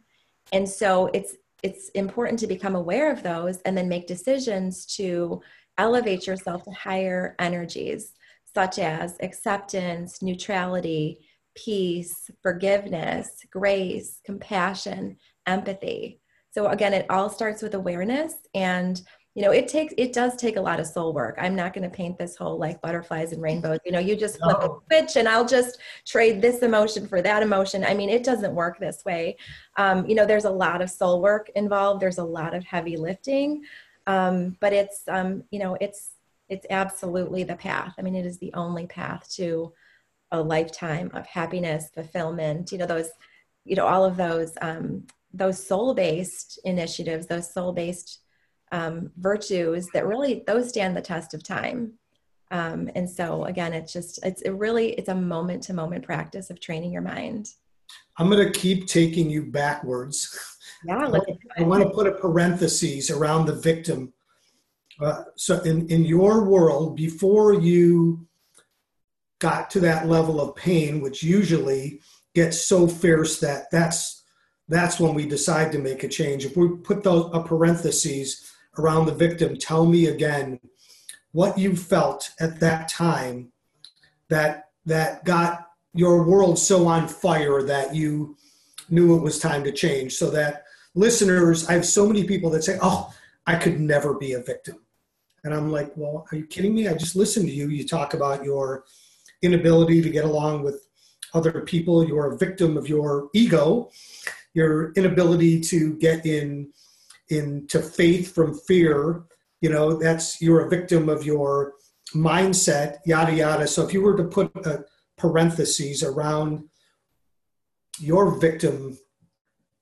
and 0.52 0.68
so 0.68 1.10
it's 1.14 1.36
it's 1.62 1.88
important 1.90 2.38
to 2.40 2.46
become 2.46 2.74
aware 2.74 3.10
of 3.12 3.22
those 3.22 3.58
and 3.62 3.76
then 3.76 3.88
make 3.88 4.06
decisions 4.06 4.86
to 4.96 5.40
elevate 5.76 6.26
yourself 6.26 6.64
to 6.64 6.70
higher 6.72 7.34
energies 7.38 8.12
such 8.54 8.78
as 8.78 9.16
acceptance 9.20 10.22
neutrality 10.22 11.18
peace 11.54 12.30
forgiveness 12.42 13.28
grace 13.50 14.20
compassion 14.24 15.16
empathy. 15.46 16.20
So 16.50 16.68
again 16.68 16.94
it 16.94 17.06
all 17.10 17.28
starts 17.28 17.62
with 17.62 17.74
awareness 17.74 18.34
and 18.54 19.00
you 19.38 19.44
know 19.44 19.52
it 19.52 19.68
takes 19.68 19.94
it 19.96 20.12
does 20.12 20.34
take 20.34 20.56
a 20.56 20.60
lot 20.60 20.80
of 20.80 20.86
soul 20.88 21.12
work. 21.12 21.36
I'm 21.38 21.54
not 21.54 21.72
going 21.72 21.88
to 21.88 21.96
paint 21.96 22.18
this 22.18 22.34
whole 22.34 22.58
like 22.58 22.82
butterflies 22.82 23.30
and 23.30 23.40
rainbows. 23.40 23.78
You 23.86 23.92
know 23.92 24.00
you 24.00 24.16
just 24.16 24.36
flip 24.40 24.58
no. 24.60 24.82
a 24.90 24.96
switch 24.96 25.14
and 25.14 25.28
i'll 25.28 25.46
just 25.46 25.78
trade 26.04 26.42
this 26.42 26.58
emotion 26.64 27.06
for 27.06 27.22
that 27.22 27.40
emotion. 27.40 27.84
I 27.84 27.94
mean 27.94 28.08
it 28.10 28.24
doesn't 28.24 28.52
work 28.52 28.80
this 28.80 29.04
way. 29.04 29.36
Um, 29.76 30.04
you 30.08 30.16
know 30.16 30.26
there's 30.26 30.44
a 30.44 30.50
lot 30.50 30.82
of 30.82 30.90
soul 30.90 31.22
work 31.22 31.50
involved. 31.54 32.02
There's 32.02 32.18
a 32.18 32.24
lot 32.24 32.52
of 32.52 32.64
heavy 32.64 32.96
lifting. 32.96 33.62
Um, 34.08 34.56
but 34.58 34.72
it's 34.72 35.04
um, 35.06 35.44
you 35.52 35.60
know 35.60 35.76
it's 35.80 36.14
it's 36.48 36.66
absolutely 36.68 37.44
the 37.44 37.54
path. 37.54 37.94
I 37.96 38.02
mean 38.02 38.16
it 38.16 38.26
is 38.26 38.38
the 38.38 38.52
only 38.54 38.88
path 38.88 39.32
to 39.36 39.72
a 40.32 40.42
lifetime 40.42 41.12
of 41.14 41.24
happiness 41.26 41.90
fulfillment 41.94 42.72
you 42.72 42.78
know 42.78 42.86
those 42.86 43.10
you 43.64 43.76
know 43.76 43.86
all 43.86 44.04
of 44.04 44.16
those 44.16 44.54
um, 44.62 45.06
those 45.32 45.64
soul 45.64 45.94
based 45.94 46.58
initiatives 46.64 47.28
those 47.28 47.54
soul 47.54 47.72
based 47.72 48.18
um, 48.72 49.10
virtues 49.16 49.88
that 49.94 50.06
really 50.06 50.42
those 50.46 50.68
stand 50.68 50.96
the 50.96 51.02
test 51.02 51.34
of 51.34 51.42
time. 51.42 51.92
Um, 52.50 52.90
and 52.94 53.08
so 53.08 53.44
again 53.44 53.72
it's 53.74 53.92
just 53.92 54.24
it's 54.24 54.42
it 54.42 54.50
really 54.50 54.92
it's 54.92 55.08
a 55.08 55.14
moment 55.14 55.62
to 55.64 55.74
moment 55.74 56.04
practice 56.04 56.50
of 56.50 56.60
training 56.60 56.92
your 56.92 57.02
mind. 57.02 57.50
I'm 58.18 58.30
going 58.30 58.44
to 58.50 58.58
keep 58.58 58.86
taking 58.86 59.30
you 59.30 59.44
backwards. 59.44 60.36
Yeah 60.84 60.98
I, 60.98 61.20
I 61.58 61.62
want 61.62 61.82
to 61.82 61.90
put 61.90 62.06
a 62.06 62.12
parenthesis 62.12 63.10
around 63.10 63.46
the 63.46 63.54
victim. 63.54 64.12
Uh, 65.00 65.24
so 65.36 65.60
in, 65.62 65.88
in 65.88 66.04
your 66.04 66.44
world 66.44 66.96
before 66.96 67.54
you 67.54 68.26
got 69.38 69.70
to 69.70 69.80
that 69.80 70.08
level 70.08 70.40
of 70.40 70.56
pain, 70.56 71.00
which 71.00 71.22
usually 71.22 72.00
gets 72.34 72.66
so 72.66 72.86
fierce 72.86 73.40
that 73.40 73.66
that's 73.70 74.24
that's 74.68 75.00
when 75.00 75.14
we 75.14 75.26
decide 75.26 75.72
to 75.72 75.78
make 75.78 76.04
a 76.04 76.08
change. 76.08 76.44
If 76.44 76.56
we 76.56 76.68
put 76.68 77.02
those 77.02 77.30
a 77.32 77.42
parentheses 77.42 78.47
around 78.78 79.06
the 79.06 79.14
victim, 79.14 79.56
tell 79.56 79.86
me 79.86 80.06
again 80.06 80.60
what 81.32 81.58
you 81.58 81.76
felt 81.76 82.30
at 82.40 82.60
that 82.60 82.88
time 82.88 83.52
that 84.28 84.70
that 84.86 85.24
got 85.24 85.66
your 85.94 86.22
world 86.22 86.58
so 86.58 86.86
on 86.86 87.08
fire 87.08 87.62
that 87.62 87.94
you 87.94 88.36
knew 88.88 89.16
it 89.16 89.22
was 89.22 89.38
time 89.38 89.64
to 89.64 89.72
change. 89.72 90.14
So 90.14 90.30
that 90.30 90.64
listeners, 90.94 91.68
I 91.68 91.72
have 91.72 91.86
so 91.86 92.06
many 92.06 92.24
people 92.24 92.50
that 92.50 92.64
say, 92.64 92.78
"Oh, 92.80 93.12
I 93.46 93.56
could 93.56 93.80
never 93.80 94.14
be 94.14 94.32
a 94.32 94.42
victim," 94.42 94.76
and 95.44 95.52
I'm 95.52 95.70
like, 95.70 95.92
"Well, 95.96 96.26
are 96.30 96.36
you 96.36 96.46
kidding 96.46 96.74
me? 96.74 96.88
I 96.88 96.94
just 96.94 97.16
listened 97.16 97.48
to 97.48 97.54
you. 97.54 97.68
You 97.68 97.86
talk 97.86 98.14
about 98.14 98.44
your 98.44 98.84
inability 99.42 100.02
to 100.02 100.10
get 100.10 100.24
along 100.24 100.62
with 100.62 100.88
other 101.34 101.60
people. 101.60 102.06
You're 102.06 102.32
a 102.32 102.38
victim 102.38 102.76
of 102.76 102.88
your 102.88 103.28
ego, 103.34 103.90
your 104.54 104.92
inability 104.92 105.60
to 105.60 105.94
get 105.94 106.24
in 106.26 106.72
into 107.30 107.80
faith 107.80 108.34
from 108.34 108.58
fear. 108.66 109.24
You 109.60 109.70
know, 109.70 109.94
that's 109.94 110.40
you're 110.40 110.66
a 110.66 110.70
victim 110.70 111.08
of 111.08 111.24
your 111.24 111.74
mindset, 112.14 112.98
yada 113.04 113.34
yada. 113.34 113.66
So 113.66 113.84
if 113.84 113.92
you 113.92 114.02
were 114.02 114.16
to 114.16 114.24
put 114.24 114.54
a 114.66 114.84
parentheses 115.16 116.02
around 116.02 116.64
your 117.98 118.38
victim 118.38 118.96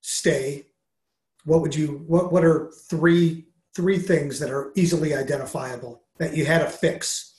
stay, 0.00 0.66
what 1.44 1.60
would 1.60 1.74
you 1.74 2.04
what 2.06 2.32
what 2.32 2.44
are 2.44 2.72
three 2.88 3.46
three 3.74 3.98
things 3.98 4.38
that 4.40 4.50
are 4.50 4.72
easily 4.74 5.14
identifiable 5.14 6.02
that 6.18 6.36
you 6.36 6.46
had 6.46 6.60
to 6.60 6.66
fix? 6.66 7.34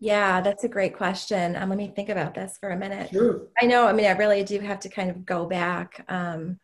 Yeah, 0.00 0.40
that's 0.40 0.64
a 0.64 0.68
great 0.68 0.96
question. 0.96 1.56
Um, 1.56 1.68
let 1.68 1.78
me 1.78 1.92
think 1.94 2.08
about 2.08 2.34
this 2.34 2.58
for 2.60 2.70
a 2.70 2.76
minute. 2.76 3.10
Sure. 3.10 3.46
I 3.60 3.66
know. 3.66 3.86
I 3.86 3.92
mean, 3.92 4.06
I 4.06 4.10
really 4.10 4.42
do 4.42 4.58
have 4.60 4.80
to 4.80 4.88
kind 4.88 5.08
of 5.08 5.24
go 5.24 5.46
back. 5.46 6.04
Um, 6.08 6.58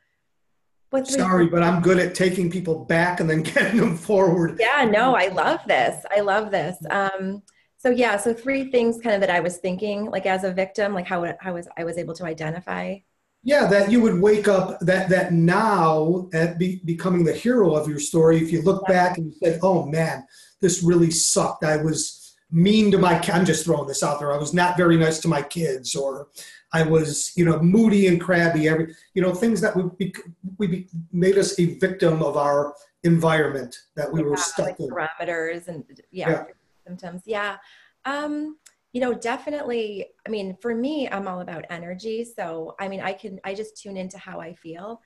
what's 0.91 1.15
Sorry, 1.15 1.47
but 1.47 1.63
I'm 1.63 1.81
good 1.81 1.99
at 1.99 2.15
taking 2.15 2.51
people 2.51 2.85
back 2.85 3.21
and 3.21 3.29
then 3.29 3.43
getting 3.55 3.79
them 3.79 3.97
forward. 3.97 4.59
Yeah, 4.61 4.85
no, 4.85 5.15
I 5.15 5.29
love 5.29 5.61
this. 5.67 6.05
I 6.11 6.21
love 6.21 6.51
this. 6.51 6.77
Um, 6.91 7.43
so 7.79 7.89
yeah, 7.91 8.17
so 8.19 8.35
three 8.35 8.71
things 8.71 8.99
kind 9.01 9.15
of 9.15 9.21
that 9.23 9.31
I 9.31 9.41
was 9.41 9.57
thinking, 9.59 10.11
like 10.11 10.27
as 10.27 10.45
a 10.45 10.53
victim, 10.53 10.93
like 10.93 11.07
how 11.07 11.35
how 11.41 11.55
was 11.55 11.67
I 11.79 11.85
was 11.85 11.97
able 11.97 12.15
to 12.15 12.25
identify. 12.25 12.97
Yeah, 13.43 13.67
that 13.69 13.91
you 13.91 14.03
would 14.03 14.21
wake 14.21 14.49
up 14.49 14.79
that 14.81 15.09
that 15.09 15.33
now 15.33 16.29
at 16.35 16.59
be, 16.59 16.83
becoming 16.85 17.25
the 17.25 17.33
hero 17.33 17.75
of 17.75 17.89
your 17.89 17.99
story. 17.99 18.37
If 18.37 18.53
you 18.53 18.61
look 18.61 18.83
yeah. 18.87 18.93
back 18.93 19.17
and 19.17 19.27
you 19.27 19.33
said, 19.43 19.61
"Oh 19.63 19.87
man, 19.87 20.27
this 20.61 20.83
really 20.83 21.11
sucked," 21.11 21.65
I 21.65 21.79
was 21.79 22.21
mean 22.53 22.91
to 22.91 22.99
my 22.99 23.21
i'm 23.33 23.45
just 23.45 23.65
throwing 23.65 23.87
this 23.87 24.03
out 24.03 24.19
there 24.19 24.33
i 24.33 24.37
was 24.37 24.53
not 24.53 24.77
very 24.77 24.97
nice 24.97 25.21
to 25.21 25.29
my 25.29 25.43
kids 25.43 25.95
or 25.95 26.29
i 26.73 26.83
was 26.83 27.33
you 27.37 27.45
know 27.45 27.59
moody 27.61 28.07
and 28.07 28.21
crabby 28.21 28.69
every 28.69 28.95
you 29.15 29.23
know 29.23 29.35
things 29.35 29.61
that 29.61 29.75
would 29.77 29.97
be 29.99 30.15
we 30.59 30.89
made 31.13 31.39
us 31.39 31.59
a 31.59 31.79
victim 31.79 32.23
of 32.23 32.37
our 32.37 32.75
environment 33.05 33.77
that 33.97 34.13
we 34.13 34.21
yeah, 34.21 34.27
were 34.27 34.37
stuck 34.37 34.67
like 34.67 34.81
in. 34.81 34.89
parameters 34.89 35.69
and 35.69 35.85
yeah, 36.11 36.31
yeah. 36.31 36.45
symptoms 36.87 37.23
yeah. 37.25 37.57
Um 38.05 38.57
you 38.93 39.01
know 39.01 39.15
definitely 39.15 40.07
i 40.27 40.31
mean 40.31 40.57
for 40.61 40.75
me 40.75 41.09
i'm 41.09 41.29
all 41.29 41.43
about 41.43 41.65
energy 41.71 42.25
so 42.25 42.75
i 42.81 42.89
mean 42.89 43.01
i 43.01 43.13
can 43.13 43.39
i 43.45 43.55
just 43.55 43.81
tune 43.81 43.97
into 43.97 44.19
how 44.19 44.41
i 44.41 44.53
feel. 44.53 45.01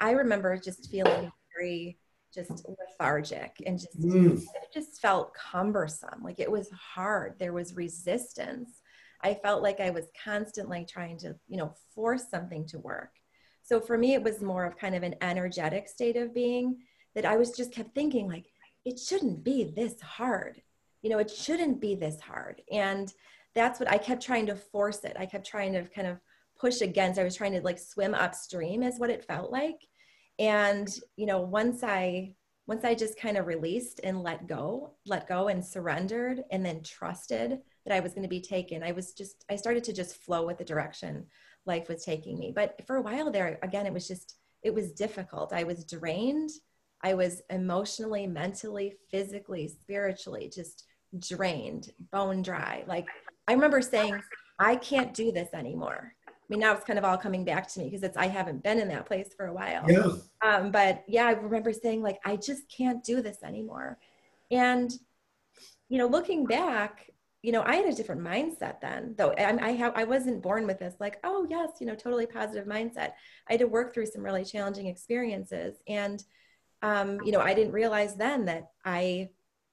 I 0.00 0.12
remember 0.12 0.56
just 0.56 0.90
feeling 0.90 1.30
very 1.54 1.98
just 2.34 2.64
lethargic 2.78 3.62
and 3.66 3.78
just 3.78 4.00
mm. 4.00 4.38
it 4.38 4.72
just 4.72 5.00
felt 5.00 5.34
cumbersome 5.34 6.22
like 6.22 6.40
it 6.40 6.50
was 6.50 6.70
hard. 6.70 7.34
There 7.38 7.52
was 7.52 7.74
resistance 7.74 8.82
i 9.22 9.34
felt 9.34 9.62
like 9.62 9.80
i 9.80 9.90
was 9.90 10.06
constantly 10.24 10.84
trying 10.84 11.18
to 11.18 11.34
you 11.48 11.56
know 11.56 11.72
force 11.94 12.28
something 12.30 12.66
to 12.66 12.78
work. 12.78 13.10
So 13.62 13.80
for 13.80 13.96
me 13.98 14.14
it 14.14 14.22
was 14.22 14.40
more 14.40 14.64
of 14.64 14.78
kind 14.78 14.94
of 14.94 15.02
an 15.02 15.14
energetic 15.20 15.88
state 15.88 16.16
of 16.16 16.34
being 16.34 16.78
that 17.14 17.26
i 17.26 17.36
was 17.36 17.50
just 17.50 17.72
kept 17.72 17.94
thinking 17.94 18.28
like 18.28 18.46
it 18.84 18.98
shouldn't 18.98 19.44
be 19.44 19.72
this 19.76 20.00
hard. 20.00 20.62
You 21.02 21.10
know 21.10 21.18
it 21.18 21.30
shouldn't 21.30 21.80
be 21.80 21.94
this 21.94 22.20
hard. 22.20 22.62
And 22.70 23.12
that's 23.54 23.80
what 23.80 23.90
i 23.90 23.98
kept 23.98 24.22
trying 24.22 24.46
to 24.46 24.56
force 24.56 25.04
it. 25.04 25.16
I 25.18 25.26
kept 25.26 25.46
trying 25.46 25.72
to 25.74 25.84
kind 25.84 26.06
of 26.06 26.18
push 26.58 26.82
against 26.82 27.18
i 27.18 27.24
was 27.24 27.36
trying 27.36 27.52
to 27.52 27.62
like 27.62 27.78
swim 27.78 28.14
upstream 28.14 28.82
is 28.82 28.98
what 28.98 29.10
it 29.10 29.24
felt 29.24 29.50
like. 29.50 29.80
And 30.38 30.88
you 31.16 31.26
know 31.26 31.40
once 31.40 31.82
i 31.82 32.34
once 32.66 32.84
i 32.84 32.94
just 32.94 33.18
kind 33.18 33.36
of 33.36 33.46
released 33.46 34.00
and 34.04 34.22
let 34.22 34.46
go 34.46 34.94
let 35.06 35.28
go 35.28 35.48
and 35.48 35.64
surrendered 35.64 36.42
and 36.52 36.64
then 36.64 36.82
trusted 36.82 37.58
that 37.90 37.96
i 37.96 38.00
was 38.00 38.14
going 38.14 38.22
to 38.22 38.28
be 38.28 38.40
taken 38.40 38.82
i 38.82 38.92
was 38.92 39.12
just 39.12 39.44
i 39.50 39.56
started 39.56 39.82
to 39.82 39.92
just 39.92 40.16
flow 40.16 40.46
with 40.46 40.58
the 40.58 40.64
direction 40.64 41.26
life 41.66 41.88
was 41.88 42.04
taking 42.04 42.38
me 42.38 42.52
but 42.54 42.80
for 42.86 42.96
a 42.96 43.02
while 43.02 43.30
there 43.30 43.58
again 43.62 43.86
it 43.86 43.92
was 43.92 44.06
just 44.06 44.36
it 44.62 44.72
was 44.72 44.92
difficult 44.92 45.52
i 45.52 45.64
was 45.64 45.84
drained 45.84 46.50
i 47.02 47.12
was 47.12 47.42
emotionally 47.50 48.26
mentally 48.26 48.94
physically 49.10 49.66
spiritually 49.68 50.50
just 50.52 50.84
drained 51.18 51.90
bone 52.12 52.42
dry 52.42 52.84
like 52.86 53.06
i 53.48 53.52
remember 53.52 53.82
saying 53.82 54.20
i 54.60 54.76
can't 54.76 55.12
do 55.12 55.32
this 55.32 55.48
anymore 55.52 56.14
I 56.28 56.52
mean, 56.52 56.60
now 56.60 56.72
it's 56.72 56.84
kind 56.84 56.98
of 56.98 57.04
all 57.04 57.16
coming 57.16 57.44
back 57.44 57.68
to 57.68 57.78
me 57.78 57.84
because 57.84 58.02
it's 58.02 58.16
I 58.16 58.26
haven't 58.26 58.64
been 58.64 58.80
in 58.80 58.88
that 58.88 59.06
place 59.06 59.32
for 59.36 59.46
a 59.46 59.52
while. 59.52 59.88
Yeah. 59.88 60.08
Um, 60.42 60.72
but 60.72 61.04
yeah, 61.06 61.26
I 61.26 61.30
remember 61.30 61.72
saying 61.72 62.02
like, 62.02 62.18
I 62.24 62.34
just 62.34 62.68
can't 62.68 63.04
do 63.04 63.22
this 63.22 63.44
anymore. 63.44 63.98
And 64.50 64.92
you 65.88 65.98
know, 65.98 66.08
looking 66.08 66.46
back, 66.46 67.10
you 67.42 67.52
know, 67.52 67.62
I 67.62 67.76
had 67.76 67.86
a 67.86 67.94
different 67.94 68.22
mindset 68.22 68.80
then. 68.80 69.14
Though 69.16 69.32
I, 69.32 69.56
I 69.60 69.70
have, 69.70 69.92
I 69.96 70.04
wasn't 70.04 70.42
born 70.42 70.66
with 70.66 70.78
this 70.78 70.94
like, 71.00 71.18
oh 71.24 71.46
yes, 71.48 71.70
you 71.80 71.86
know, 71.86 71.94
totally 71.94 72.26
positive 72.26 72.66
mindset. 72.66 73.12
I 73.48 73.52
had 73.52 73.60
to 73.60 73.66
work 73.66 73.94
through 73.94 74.06
some 74.06 74.22
really 74.22 74.44
challenging 74.44 74.86
experiences, 74.86 75.76
and 75.88 76.22
um, 76.82 77.20
you 77.24 77.32
know, 77.32 77.40
I 77.40 77.54
didn't 77.54 77.72
realize 77.72 78.16
then 78.16 78.46
that 78.46 78.70
I 78.84 79.30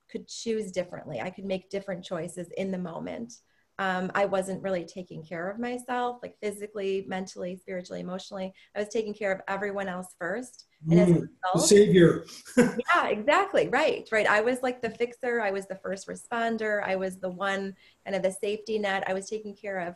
could 0.10 0.28
choose 0.28 0.72
differently. 0.72 1.20
I 1.20 1.30
could 1.30 1.46
make 1.46 1.70
different 1.70 2.04
choices 2.04 2.48
in 2.58 2.72
the 2.72 2.78
moment 2.78 3.34
um, 3.80 4.12
I 4.16 4.26
wasn't 4.26 4.64
really 4.64 4.86
taking 4.86 5.24
care 5.24 5.50
of 5.50 5.60
myself, 5.60 6.18
like 6.24 6.36
physically, 6.42 7.06
mentally, 7.08 7.56
spiritually, 7.56 8.02
emotionally. 8.02 8.54
I 8.76 8.80
was 8.80 8.90
taking 8.90 9.14
care 9.14 9.32
of 9.32 9.42
everyone 9.48 9.88
else 9.88 10.16
first. 10.20 10.66
And 10.90 11.00
as 11.00 11.10
a 11.10 11.14
mm, 11.14 11.30
result, 11.46 11.70
savior. 11.70 12.26
yeah, 12.58 13.08
exactly. 13.08 13.68
Right. 13.68 14.08
Right. 14.12 14.28
I 14.28 14.42
was 14.42 14.62
like 14.62 14.82
the 14.82 14.90
fixer. 14.90 15.42
I 15.42 15.52
was 15.52 15.66
the 15.68 15.76
first 15.76 16.08
responder. 16.08 16.84
I 16.84 16.96
was 16.96 17.18
the 17.18 17.30
one 17.30 17.76
kind 18.06 18.16
of 18.16 18.22
the 18.22 18.32
safety 18.32 18.78
net. 18.78 19.04
I 19.08 19.14
was 19.14 19.30
taking 19.30 19.56
care 19.56 19.80
of 19.80 19.96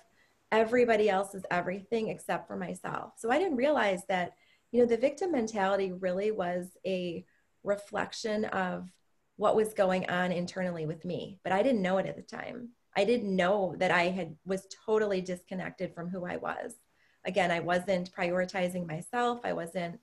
everybody 0.51 1.09
else's 1.09 1.43
everything 1.49 2.09
except 2.09 2.47
for 2.47 2.57
myself. 2.57 3.13
So 3.17 3.31
I 3.31 3.37
didn't 3.37 3.57
realize 3.57 4.01
that, 4.09 4.33
you 4.71 4.81
know, 4.81 4.85
the 4.85 4.97
victim 4.97 5.31
mentality 5.31 5.91
really 5.91 6.31
was 6.31 6.77
a 6.85 7.25
reflection 7.63 8.45
of 8.45 8.89
what 9.37 9.55
was 9.55 9.73
going 9.73 10.09
on 10.09 10.31
internally 10.31 10.85
with 10.85 11.05
me, 11.05 11.39
but 11.43 11.53
I 11.53 11.63
didn't 11.63 11.81
know 11.81 11.97
it 11.97 12.05
at 12.05 12.15
the 12.15 12.21
time. 12.21 12.69
I 12.95 13.05
didn't 13.05 13.35
know 13.35 13.75
that 13.79 13.91
I 13.91 14.09
had 14.09 14.35
was 14.45 14.67
totally 14.85 15.21
disconnected 15.21 15.93
from 15.93 16.09
who 16.09 16.25
I 16.25 16.37
was. 16.37 16.75
Again, 17.25 17.51
I 17.51 17.59
wasn't 17.59 18.11
prioritizing 18.13 18.85
myself. 18.85 19.39
I 19.43 19.53
wasn't 19.53 19.99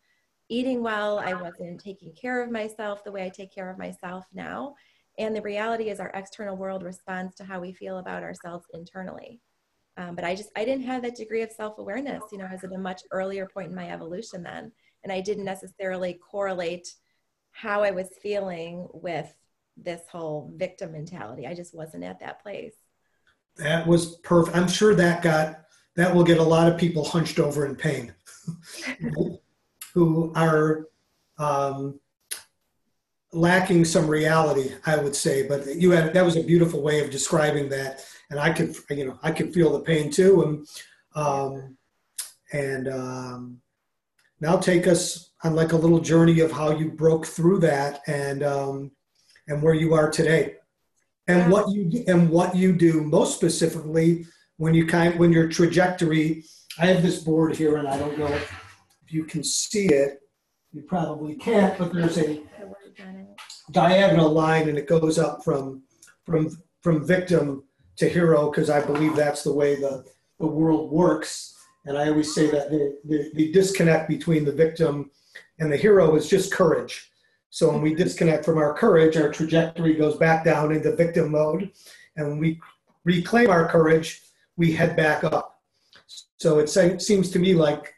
eating 0.48 0.82
well. 0.82 1.18
I 1.18 1.34
wasn't 1.34 1.80
taking 1.80 2.12
care 2.12 2.42
of 2.42 2.50
myself 2.50 3.04
the 3.04 3.12
way 3.12 3.24
I 3.24 3.28
take 3.28 3.54
care 3.54 3.70
of 3.70 3.78
myself 3.78 4.24
now. 4.32 4.74
And 5.18 5.34
the 5.34 5.42
reality 5.42 5.90
is, 5.90 6.00
our 6.00 6.10
external 6.14 6.56
world 6.56 6.82
responds 6.82 7.34
to 7.36 7.44
how 7.44 7.60
we 7.60 7.72
feel 7.72 7.98
about 7.98 8.22
ourselves 8.22 8.66
internally. 8.72 9.40
Um, 9.96 10.14
but 10.14 10.24
I 10.24 10.34
just 10.36 10.50
I 10.56 10.64
didn't 10.64 10.84
have 10.84 11.02
that 11.02 11.16
degree 11.16 11.42
of 11.42 11.50
self 11.50 11.78
awareness. 11.78 12.22
You 12.30 12.38
know, 12.38 12.46
I 12.48 12.52
was 12.52 12.62
at 12.62 12.72
a 12.72 12.78
much 12.78 13.02
earlier 13.10 13.46
point 13.46 13.70
in 13.70 13.74
my 13.74 13.90
evolution 13.90 14.42
then, 14.42 14.70
and 15.02 15.12
I 15.12 15.20
didn't 15.20 15.44
necessarily 15.44 16.14
correlate 16.14 16.88
how 17.50 17.82
I 17.82 17.90
was 17.90 18.08
feeling 18.22 18.86
with 18.92 19.34
this 19.76 20.02
whole 20.10 20.52
victim 20.56 20.92
mentality. 20.92 21.46
I 21.46 21.54
just 21.54 21.74
wasn't 21.74 22.04
at 22.04 22.20
that 22.20 22.42
place. 22.42 22.74
That 23.56 23.86
was 23.86 24.16
perfect. 24.18 24.56
I'm 24.56 24.68
sure 24.68 24.94
that 24.94 25.20
got 25.22 25.64
that 25.96 26.14
will 26.14 26.22
get 26.22 26.38
a 26.38 26.42
lot 26.44 26.70
of 26.70 26.78
people 26.78 27.04
hunched 27.04 27.40
over 27.40 27.66
in 27.66 27.74
pain, 27.74 28.14
who 29.98 30.32
are 30.36 30.86
um, 31.38 31.98
lacking 33.32 33.84
some 33.84 34.06
reality. 34.06 34.72
I 34.86 34.96
would 34.96 35.16
say, 35.16 35.46
but 35.46 35.66
you 35.74 35.90
had 35.90 36.12
that 36.14 36.24
was 36.24 36.36
a 36.36 36.42
beautiful 36.42 36.82
way 36.82 37.00
of 37.00 37.10
describing 37.10 37.68
that, 37.70 38.04
and 38.30 38.38
I 38.38 38.52
could 38.52 38.76
you 38.90 39.06
know 39.06 39.18
I 39.22 39.32
could 39.32 39.52
feel 39.52 39.72
the 39.72 39.80
pain 39.80 40.10
too, 40.10 40.42
and 40.42 40.66
um, 41.14 41.76
and 42.52 42.88
um, 42.88 43.58
now 44.40 44.56
take 44.56 44.86
us 44.86 45.32
on 45.42 45.54
like 45.54 45.72
a 45.72 45.76
little 45.76 46.00
journey 46.00 46.40
of 46.40 46.52
how 46.52 46.70
you 46.70 46.90
broke 46.92 47.26
through 47.26 47.58
that 47.60 48.00
and 48.06 48.42
um, 48.42 48.92
and 49.48 49.62
where 49.62 49.74
you 49.74 49.94
are 49.94 50.10
today 50.10 50.54
and 51.26 51.50
what 51.50 51.70
you 51.70 52.04
and 52.06 52.30
what 52.30 52.54
you 52.54 52.72
do 52.72 53.02
most 53.02 53.34
specifically 53.34 54.26
when 54.58 54.74
you 54.74 54.86
kind 54.86 55.18
when 55.18 55.32
your 55.32 55.48
trajectory 55.48 56.44
i 56.78 56.86
have 56.86 57.02
this 57.02 57.22
board 57.22 57.54
here 57.54 57.76
and 57.76 57.88
i 57.88 57.96
don't 57.98 58.18
know 58.18 58.38
if 59.08 59.12
you 59.12 59.24
can 59.24 59.42
see 59.42 59.86
it 59.86 60.20
you 60.72 60.82
probably 60.82 61.34
can't 61.34 61.78
but 61.78 61.92
there's 61.92 62.18
a 62.18 62.42
diagonal 63.70 64.30
line 64.30 64.68
and 64.68 64.76
it 64.76 64.86
goes 64.86 65.18
up 65.18 65.42
from 65.42 65.82
from 66.24 66.50
from 66.82 67.06
victim 67.06 67.64
to 67.98 68.08
hero 68.08 68.50
because 68.50 68.70
I 68.70 68.84
believe 68.84 69.16
that's 69.16 69.42
the 69.42 69.52
way 69.52 69.74
the, 69.74 70.04
the 70.38 70.46
world 70.46 70.90
works. 70.90 71.54
And 71.84 71.98
I 71.98 72.08
always 72.08 72.34
say 72.34 72.50
that 72.50 72.70
the, 72.70 72.98
the, 73.04 73.30
the 73.34 73.52
disconnect 73.52 74.08
between 74.08 74.44
the 74.44 74.52
victim 74.52 75.10
and 75.58 75.70
the 75.70 75.76
hero 75.76 76.14
is 76.14 76.28
just 76.28 76.52
courage. 76.52 77.10
So 77.50 77.70
when 77.70 77.82
we 77.82 77.94
disconnect 77.94 78.44
from 78.44 78.58
our 78.58 78.74
courage, 78.74 79.16
our 79.16 79.32
trajectory 79.32 79.94
goes 79.94 80.16
back 80.16 80.44
down 80.44 80.70
into 80.70 80.94
victim 80.94 81.32
mode. 81.32 81.70
And 82.16 82.28
when 82.28 82.38
we 82.38 82.60
reclaim 83.04 83.50
our 83.50 83.68
courage, 83.68 84.22
we 84.56 84.72
head 84.72 84.96
back 84.96 85.24
up. 85.24 85.60
So 86.38 86.58
it 86.58 86.68
seems 86.68 87.30
to 87.30 87.38
me 87.38 87.54
like 87.54 87.94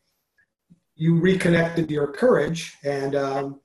you 1.01 1.19
reconnected 1.19 1.91
your 1.91 2.13
courage 2.13 2.77
and 2.85 3.17
um, 3.17 3.61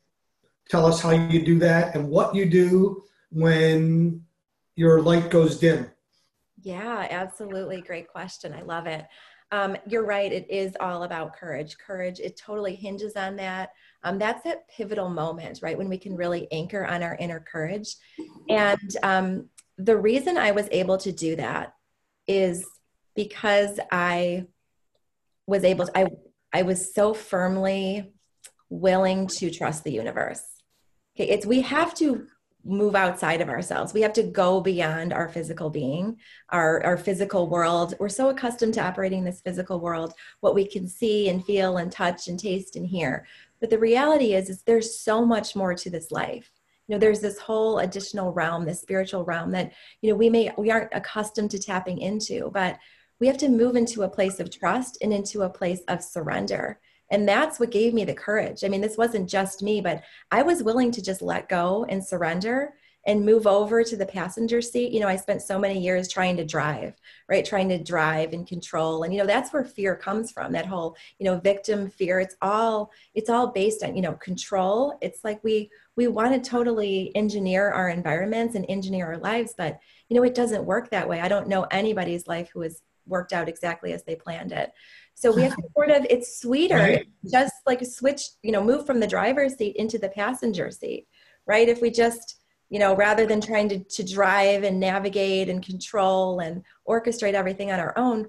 tell 0.69 0.85
us 0.85 1.01
how 1.01 1.11
you 1.11 1.43
do 1.43 1.59
that 1.59 1.93
and 1.93 2.07
what 2.07 2.33
you 2.33 2.45
do 2.45 3.03
when 3.29 4.23
your 4.77 5.01
light 5.01 5.29
goes 5.29 5.59
dim. 5.59 5.91
Yeah, 6.61 7.05
absolutely. 7.09 7.81
Great 7.81 8.07
question. 8.07 8.53
I 8.53 8.61
love 8.61 8.87
it. 8.87 9.05
Um, 9.51 9.75
you're 9.85 10.05
right. 10.05 10.31
It 10.31 10.49
is 10.49 10.77
all 10.79 11.03
about 11.03 11.35
courage. 11.35 11.77
Courage, 11.77 12.21
it 12.21 12.39
totally 12.39 12.73
hinges 12.73 13.17
on 13.17 13.35
that. 13.35 13.71
Um, 14.03 14.17
that's 14.17 14.43
that 14.45 14.69
pivotal 14.69 15.09
moment, 15.09 15.59
right? 15.61 15.77
When 15.77 15.89
we 15.89 15.97
can 15.97 16.15
really 16.15 16.47
anchor 16.53 16.85
on 16.85 17.03
our 17.03 17.17
inner 17.19 17.41
courage. 17.41 17.97
And 18.47 18.95
um, 19.03 19.49
the 19.77 19.97
reason 19.97 20.37
I 20.37 20.51
was 20.51 20.69
able 20.71 20.97
to 20.99 21.11
do 21.11 21.35
that 21.35 21.73
is 22.27 22.65
because 23.13 23.77
I 23.91 24.45
was 25.47 25.65
able 25.65 25.87
to, 25.87 25.97
I, 25.97 26.07
I 26.55 26.61
was 26.61 26.93
so 26.93 27.13
firmly 27.13 28.13
willing 28.69 29.27
to 29.27 29.51
trust 29.51 29.83
the 29.83 29.91
universe. 29.91 30.41
Okay, 31.13 31.29
it's 31.29 31.45
we 31.45 31.59
have 31.59 31.93
to 31.95 32.27
move 32.63 32.95
outside 32.95 33.41
of 33.41 33.49
ourselves. 33.49 33.93
We 33.93 34.03
have 34.03 34.13
to 34.13 34.23
go 34.23 34.61
beyond 34.61 35.11
our 35.11 35.27
physical 35.27 35.69
being, 35.69 36.17
our, 36.51 36.81
our 36.85 36.95
physical 36.95 37.49
world. 37.49 37.95
We're 37.99 38.07
so 38.07 38.29
accustomed 38.29 38.73
to 38.75 38.85
operating 38.85 39.25
this 39.25 39.41
physical 39.41 39.81
world, 39.81 40.13
what 40.39 40.55
we 40.55 40.65
can 40.65 40.87
see 40.87 41.27
and 41.27 41.45
feel 41.45 41.75
and 41.75 41.91
touch 41.91 42.29
and 42.29 42.39
taste 42.39 42.77
and 42.77 42.87
hear. 42.87 43.27
But 43.59 43.69
the 43.69 43.77
reality 43.77 44.33
is, 44.33 44.49
is 44.49 44.63
there's 44.63 44.97
so 44.97 45.25
much 45.25 45.57
more 45.57 45.73
to 45.73 45.89
this 45.89 46.09
life. 46.09 46.49
You 46.87 46.95
know, 46.95 46.99
there's 46.99 47.19
this 47.19 47.37
whole 47.37 47.79
additional 47.79 48.31
realm, 48.31 48.63
this 48.63 48.79
spiritual 48.79 49.25
realm 49.25 49.51
that, 49.51 49.73
you 50.01 50.09
know, 50.09 50.15
we 50.15 50.29
may 50.29 50.53
we 50.57 50.71
aren't 50.71 50.93
accustomed 50.93 51.51
to 51.51 51.59
tapping 51.59 51.97
into, 51.97 52.49
but 52.53 52.77
we 53.19 53.27
have 53.27 53.37
to 53.37 53.49
move 53.49 53.75
into 53.75 54.03
a 54.03 54.09
place 54.09 54.39
of 54.39 54.51
trust 54.51 54.97
and 55.01 55.13
into 55.13 55.43
a 55.43 55.49
place 55.49 55.81
of 55.87 56.03
surrender 56.03 56.79
and 57.11 57.27
that's 57.27 57.59
what 57.59 57.71
gave 57.71 57.93
me 57.93 58.03
the 58.03 58.13
courage. 58.13 58.63
I 58.63 58.67
mean, 58.67 58.81
this 58.81 58.97
wasn't 58.97 59.29
just 59.29 59.61
me, 59.61 59.81
but 59.81 60.03
I 60.31 60.41
was 60.41 60.63
willing 60.63 60.91
to 60.91 61.01
just 61.01 61.21
let 61.21 61.49
go 61.49 61.85
and 61.87 62.03
surrender 62.03 62.73
and 63.07 63.23
move 63.23 63.45
over 63.45 63.83
to 63.83 63.95
the 63.95 64.05
passenger 64.05 64.63
seat. 64.63 64.91
You 64.91 64.99
know, 64.99 65.07
I 65.07 65.15
spent 65.15 65.43
so 65.43 65.59
many 65.59 65.79
years 65.79 66.11
trying 66.11 66.35
to 66.37 66.43
drive, 66.43 66.95
right? 67.29 67.45
Trying 67.45 67.69
to 67.69 67.83
drive 67.83 68.33
and 68.33 68.47
control. 68.47 69.03
And, 69.03 69.13
you 69.13 69.19
know, 69.19 69.27
that's 69.27 69.53
where 69.53 69.63
fear 69.63 69.95
comes 69.95 70.31
from, 70.31 70.51
that 70.53 70.65
whole, 70.65 70.97
you 71.19 71.25
know, 71.25 71.39
victim 71.39 71.87
fear. 71.91 72.19
It's 72.19 72.35
all, 72.41 72.89
it's 73.13 73.29
all 73.29 73.51
based 73.51 73.83
on, 73.83 73.95
you 73.95 74.01
know, 74.01 74.13
control. 74.13 74.97
It's 75.01 75.23
like 75.23 75.43
we, 75.43 75.69
we 75.95 76.07
want 76.07 76.33
to 76.33 76.49
totally 76.49 77.15
engineer 77.15 77.69
our 77.69 77.89
environments 77.89 78.55
and 78.55 78.65
engineer 78.67 79.05
our 79.05 79.17
lives, 79.17 79.53
but, 79.55 79.79
you 80.09 80.15
know, 80.15 80.23
it 80.23 80.33
doesn't 80.33 80.65
work 80.65 80.89
that 80.89 81.07
way. 81.07 81.21
I 81.21 81.27
don't 81.27 81.47
know 81.47 81.67
anybody's 81.69 82.25
life 82.25 82.49
who 82.51 82.61
has 82.61 82.81
worked 83.07 83.33
out 83.33 83.49
exactly 83.49 83.93
as 83.93 84.03
they 84.03 84.15
planned 84.15 84.51
it. 84.51 84.71
So 85.13 85.33
we 85.33 85.43
have 85.43 85.55
to 85.55 85.63
sort 85.73 85.91
of, 85.91 86.05
it's 86.09 86.39
sweeter, 86.39 86.75
right. 86.75 87.07
just 87.31 87.53
like 87.65 87.85
switch, 87.85 88.21
you 88.43 88.51
know, 88.51 88.63
move 88.63 88.85
from 88.85 88.99
the 88.99 89.07
driver's 89.07 89.55
seat 89.55 89.75
into 89.77 89.97
the 89.97 90.09
passenger 90.09 90.71
seat, 90.71 91.07
right? 91.45 91.69
If 91.69 91.81
we 91.81 91.89
just, 91.89 92.41
you 92.69 92.79
know, 92.79 92.95
rather 92.95 93.25
than 93.25 93.39
trying 93.39 93.69
to, 93.69 93.79
to 93.79 94.03
drive 94.03 94.63
and 94.63 94.79
navigate 94.79 95.47
and 95.49 95.65
control 95.65 96.39
and 96.39 96.63
orchestrate 96.87 97.33
everything 97.33 97.71
on 97.71 97.79
our 97.79 97.97
own, 97.97 98.27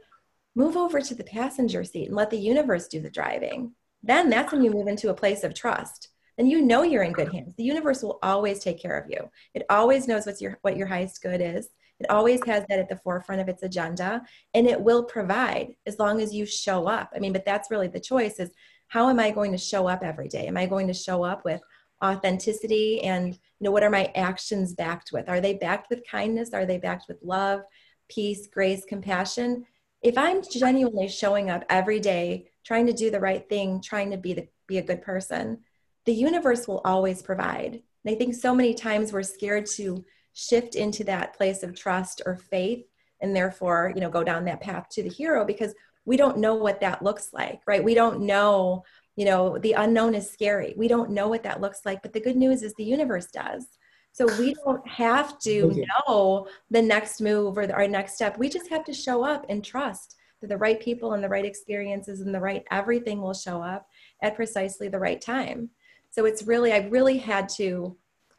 move 0.55 0.77
over 0.77 1.01
to 1.01 1.14
the 1.14 1.24
passenger 1.24 1.83
seat 1.83 2.07
and 2.07 2.16
let 2.16 2.31
the 2.31 2.38
universe 2.38 2.87
do 2.87 3.01
the 3.01 3.11
driving. 3.11 3.72
Then 4.03 4.31
that's 4.31 4.53
when 4.53 4.62
you 4.62 4.70
move 4.70 4.87
into 4.87 5.11
a 5.11 5.14
place 5.14 5.42
of 5.42 5.55
trust. 5.55 6.09
And 6.38 6.51
you 6.51 6.61
know 6.61 6.83
you're 6.83 7.03
in 7.03 7.12
good 7.12 7.33
hands. 7.33 7.55
The 7.57 7.64
universe 7.64 8.03
will 8.03 8.18
always 8.22 8.61
take 8.61 8.81
care 8.81 8.96
of 8.98 9.11
you. 9.11 9.31
It 9.55 9.64
always 9.70 10.07
knows 10.07 10.27
what's 10.27 10.40
your 10.40 10.59
what 10.61 10.77
your 10.77 10.87
highest 10.87 11.22
good 11.22 11.40
is. 11.40 11.68
It 12.00 12.11
always 12.11 12.44
has 12.46 12.64
that 12.68 12.78
at 12.78 12.88
the 12.88 12.96
forefront 12.96 13.40
of 13.40 13.48
its 13.48 13.62
agenda 13.62 14.22
and 14.54 14.66
it 14.66 14.80
will 14.80 15.04
provide 15.04 15.74
as 15.87 15.98
long 15.98 16.20
as 16.20 16.35
you 16.35 16.44
show 16.44 16.87
up. 16.87 17.11
I 17.14 17.18
mean, 17.18 17.32
but 17.32 17.44
that's 17.44 17.70
really 17.70 17.88
the 17.88 18.00
choice 18.00 18.38
is 18.38 18.50
how 18.88 19.09
am 19.09 19.18
I 19.18 19.30
going 19.30 19.52
to 19.52 19.59
show 19.59 19.87
up 19.88 20.02
every 20.02 20.28
day? 20.28 20.46
Am 20.46 20.56
I 20.56 20.66
going 20.66 20.87
to 20.88 20.94
show 20.94 21.22
up 21.22 21.44
with 21.44 21.61
authenticity 22.04 23.00
and 23.02 23.35
you 23.35 23.64
know 23.64 23.70
what 23.70 23.82
are 23.82 23.90
my 23.90 24.12
actions 24.14 24.74
backed 24.74 25.11
with? 25.12 25.28
Are 25.28 25.40
they 25.40 25.54
backed 25.54 25.88
with 25.88 26.06
kindness? 26.09 26.52
Are 26.52 26.66
they 26.66 26.78
backed 26.78 27.06
with 27.09 27.18
love, 27.22 27.62
peace, 28.09 28.46
grace, 28.46 28.85
compassion? 28.85 29.64
If 30.02 30.18
I'm 30.18 30.42
genuinely 30.42 31.09
showing 31.09 31.50
up 31.50 31.64
every 31.70 31.98
day, 31.98 32.50
trying 32.64 32.87
to 32.87 32.92
do 32.92 33.11
the 33.11 33.20
right 33.20 33.48
thing, 33.48 33.80
trying 33.80 34.11
to 34.11 34.18
be 34.18 34.35
the, 34.35 34.48
be 34.66 34.78
a 34.78 34.82
good 34.82 35.02
person, 35.02 35.61
the 36.04 36.12
universe 36.12 36.68
will 36.68 36.82
always 36.85 37.22
provide. 37.22 37.82
And 38.04 38.14
I 38.14 38.18
think 38.18 38.35
so 38.35 38.54
many 38.54 38.74
times 38.74 39.12
we're 39.12 39.22
scared 39.22 39.66
to 39.76 40.04
shift 40.37 40.75
into 40.75 41.03
that 41.03 41.35
place 41.35 41.62
of 41.62 41.75
trust 41.75 42.20
or 42.27 42.37
faith 42.37 42.85
and 43.22 43.35
therefore 43.35 43.90
you 43.94 44.03
know 44.03 44.11
go 44.11 44.22
down 44.22 44.44
that 44.44 44.61
path 44.61 44.87
to 44.90 45.03
the 45.03 45.09
hero 45.09 45.46
because 45.46 45.75
we 46.05 46.14
don't 46.14 46.37
know 46.37 46.55
what 46.55 46.81
that 46.81 47.03
looks 47.03 47.31
like 47.33 47.61
right? 47.66 47.83
We 47.83 47.94
don't 47.94 48.20
know 48.20 48.85
you 49.16 49.25
know 49.25 49.57
the 49.57 49.72
unknown 49.72 50.14
is 50.14 50.31
scary. 50.31 50.75
We 50.77 50.88
don't 50.88 51.11
know 51.11 51.29
what 51.29 51.42
that 51.44 51.62
looks 51.62 51.81
like 51.87 52.03
but 52.03 52.12
the 52.12 52.20
good 52.20 52.37
news 52.37 52.62
is 52.62 52.75
the 52.75 52.85
universe 52.85 53.29
does. 53.29 53.66
So 54.12 54.27
we 54.38 54.55
don't 54.64 54.87
have 54.87 55.38
to 55.40 55.85
know 56.07 56.49
the 56.70 56.83
next 56.83 57.20
move 57.22 57.57
or 57.57 57.66
the, 57.66 57.72
our 57.72 57.88
next 57.88 58.14
step. 58.14 58.38
We 58.38 58.51
just 58.51 58.68
have 58.68 58.85
to 58.85 58.92
show 58.92 59.25
up 59.25 59.46
and 59.49 59.64
trust 59.64 60.16
that 60.42 60.49
the 60.49 60.59
right 60.59 60.81
people 60.81 61.14
and 61.14 61.25
the 61.25 61.31
right 61.31 61.46
experiences 61.46 62.20
and 62.20 62.35
the 62.35 62.40
right 62.40 62.64
everything 62.70 63.22
will 63.22 63.35
show 63.35 63.62
up 63.62 63.87
at 64.22 64.37
precisely 64.37 64.88
the 64.88 64.99
right 64.99 65.20
time. 65.20 65.70
So 66.11 66.27
it's 66.27 66.42
really 66.42 66.75
i 66.75 66.88
really 66.88 67.16
had 67.16 67.49
to 67.61 67.96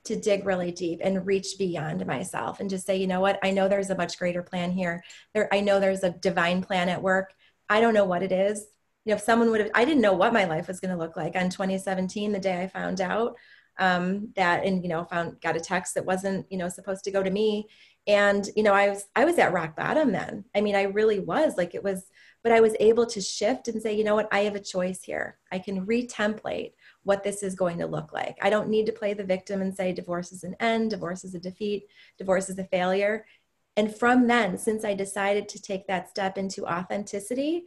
to 0.08 0.20
dig 0.20 0.46
really 0.46 0.72
deep 0.72 1.00
and 1.04 1.26
reach 1.26 1.58
beyond 1.58 2.06
myself 2.06 2.60
and 2.60 2.70
just 2.70 2.86
say, 2.86 2.98
you 2.98 3.08
know 3.08 3.20
what, 3.20 3.40
I 3.44 3.52
know 3.52 3.68
there's 3.68 3.90
a 3.90 3.98
much 3.98 4.18
greater 4.18 4.44
plan 4.44 4.72
here. 4.72 5.04
There, 5.34 5.54
I 5.54 5.62
know 5.62 5.80
there's 5.80 6.04
a 6.04 6.12
divine 6.12 6.62
plan 6.62 6.90
at 6.90 7.02
work. 7.02 7.34
I 7.70 7.82
don't 7.82 7.94
know 7.94 8.06
what 8.06 8.24
it 8.24 8.32
is. 8.32 8.66
You 9.06 9.12
know, 9.12 9.16
if 9.18 9.22
someone 9.22 9.52
would 9.52 9.62
have, 9.62 9.72
I 9.74 9.86
didn't 9.86 10.02
know 10.02 10.14
what 10.14 10.34
my 10.34 10.46
life 10.46 10.68
was 10.68 10.80
going 10.80 10.92
to 10.92 10.98
look 10.98 11.16
like 11.16 11.36
on 11.36 11.50
2017, 11.50 12.32
the 12.32 12.40
day 12.40 12.62
I 12.62 12.68
found 12.68 13.00
out 13.00 13.36
um, 13.80 14.30
that, 14.36 14.66
and 14.66 14.84
you 14.84 14.90
know, 14.90 15.04
found 15.06 15.40
got 15.42 15.56
a 15.56 15.62
text 15.62 15.94
that 15.96 16.06
wasn't, 16.06 16.46
you 16.50 16.58
know, 16.58 16.70
supposed 16.70 17.04
to 17.04 17.12
go 17.12 17.22
to 17.22 17.30
me, 17.30 17.68
and 18.08 18.50
you 18.56 18.64
know, 18.64 18.74
I 18.74 18.90
was 18.90 19.06
I 19.16 19.26
was 19.26 19.38
at 19.38 19.54
rock 19.54 19.76
bottom 19.76 20.12
then. 20.12 20.46
I 20.56 20.62
mean, 20.62 20.76
I 20.76 20.84
really 20.84 21.20
was. 21.20 21.58
Like 21.58 21.76
it 21.76 21.84
was, 21.84 22.10
but 22.44 22.52
I 22.52 22.62
was 22.62 22.76
able 22.80 23.06
to 23.08 23.22
shift 23.22 23.68
and 23.68 23.82
say, 23.82 23.96
you 23.96 24.04
know 24.04 24.16
what, 24.16 24.30
I 24.32 24.40
have 24.42 24.56
a 24.56 24.60
choice 24.60 25.04
here. 25.04 25.38
I 25.52 25.60
can 25.60 25.86
retemplate 25.86 26.72
what 27.08 27.24
this 27.24 27.42
is 27.42 27.56
going 27.56 27.78
to 27.78 27.88
look 27.88 28.12
like. 28.12 28.38
I 28.42 28.50
don't 28.50 28.68
need 28.68 28.86
to 28.88 28.92
play 28.92 29.14
the 29.14 29.24
victim 29.24 29.62
and 29.62 29.74
say 29.74 29.94
divorce 29.94 30.34
is 30.34 30.44
an 30.44 30.58
end, 30.60 30.90
divorce 30.90 31.24
is 31.24 31.34
a 31.36 31.40
defeat, 31.40 31.88
divorce 32.18 32.50
is 32.50 32.60
a 32.60 32.66
failure. 32.66 33.26
And 33.78 33.96
from 33.96 34.28
then, 34.28 34.58
since 34.58 34.84
I 34.84 34.94
decided 34.94 35.48
to 35.48 35.62
take 35.62 35.88
that 35.88 36.10
step 36.10 36.38
into 36.38 36.66
authenticity, 36.66 37.64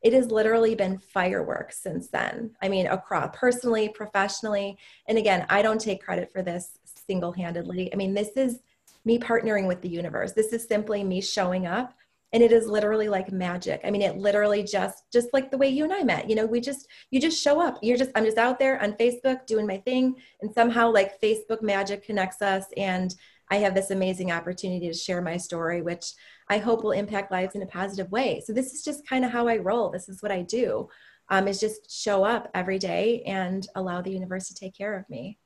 it 0.00 0.12
has 0.12 0.30
literally 0.30 0.76
been 0.76 0.98
fireworks 0.98 1.82
since 1.82 2.06
then. 2.06 2.54
I 2.62 2.68
mean, 2.68 2.86
across 2.86 3.34
personally, 3.36 3.88
professionally. 3.88 4.78
And 5.08 5.18
again, 5.18 5.44
I 5.50 5.60
don't 5.60 5.80
take 5.80 6.04
credit 6.04 6.30
for 6.30 6.42
this 6.42 6.78
single 7.04 7.32
handedly. 7.32 7.92
I 7.92 7.96
mean, 7.96 8.14
this 8.14 8.30
is 8.36 8.60
me 9.04 9.18
partnering 9.18 9.66
with 9.66 9.82
the 9.82 9.88
universe. 9.88 10.34
This 10.34 10.52
is 10.52 10.68
simply 10.68 11.02
me 11.02 11.20
showing 11.20 11.66
up 11.66 11.94
and 12.34 12.42
it 12.42 12.50
is 12.50 12.66
literally 12.66 13.08
like 13.08 13.30
magic. 13.32 13.80
I 13.84 13.90
mean 13.90 14.02
it 14.02 14.18
literally 14.18 14.64
just 14.64 15.04
just 15.12 15.28
like 15.32 15.50
the 15.50 15.56
way 15.56 15.68
you 15.68 15.84
and 15.84 15.92
i 15.92 16.02
met 16.02 16.28
you 16.28 16.34
know 16.34 16.44
we 16.44 16.60
just 16.60 16.88
you 17.10 17.20
just 17.20 17.40
show 17.40 17.60
up. 17.60 17.78
You're 17.80 17.96
just 17.96 18.10
i'm 18.14 18.24
just 18.24 18.36
out 18.38 18.58
there 18.58 18.82
on 18.82 18.92
facebook 18.94 19.46
doing 19.46 19.66
my 19.66 19.78
thing. 19.78 20.16
And 20.42 20.52
somehow 20.52 20.90
like 20.90 21.20
facebook 21.22 21.62
magic 21.62 22.04
connects 22.04 22.42
us. 22.42 22.66
And 22.76 23.14
i 23.50 23.56
have 23.56 23.74
this 23.74 23.90
amazing 23.90 24.32
opportunity 24.32 24.88
to 24.88 24.94
share 24.94 25.22
my 25.22 25.36
story 25.36 25.82
which 25.82 26.12
i 26.48 26.56
hope 26.58 26.82
will 26.82 26.92
impact 26.92 27.30
lives 27.30 27.54
in 27.54 27.62
a 27.62 27.66
positive 27.66 28.10
way. 28.10 28.42
So 28.44 28.52
this 28.52 28.74
is 28.74 28.82
just 28.82 29.08
kind 29.08 29.24
of 29.24 29.30
how 29.30 29.48
i 29.48 29.56
roll. 29.56 29.90
This 29.90 30.08
is 30.08 30.20
what 30.20 30.32
i 30.32 30.42
do 30.42 30.88
um, 31.28 31.48
is 31.48 31.60
just 31.60 31.90
show 31.90 32.24
up 32.24 32.50
every 32.52 32.78
day 32.78 33.22
and 33.26 33.66
allow 33.76 34.02
the 34.02 34.10
universe 34.10 34.48
to 34.48 34.54
take 34.54 34.76
care 34.76 34.98
of 34.98 35.08
me. 35.08 35.38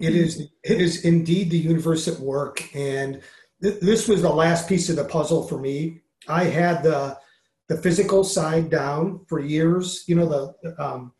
It 0.00 0.14
is 0.14 0.48
it 0.62 0.80
is 0.80 1.04
indeed 1.04 1.50
the 1.50 1.58
universe 1.58 2.06
at 2.06 2.20
work. 2.20 2.62
And 2.74 3.22
this 3.60 4.08
was 4.08 4.22
the 4.22 4.32
last 4.32 4.68
piece 4.68 4.88
of 4.88 4.96
the 4.96 5.04
puzzle 5.04 5.46
for 5.46 5.58
me. 5.58 6.02
I 6.28 6.44
had 6.44 6.82
the 6.82 7.18
the 7.68 7.76
physical 7.76 8.24
side 8.24 8.70
down 8.70 9.24
for 9.28 9.40
years. 9.40 10.04
You 10.06 10.16
know 10.16 10.54
the 10.62 10.82
um, 10.82 11.12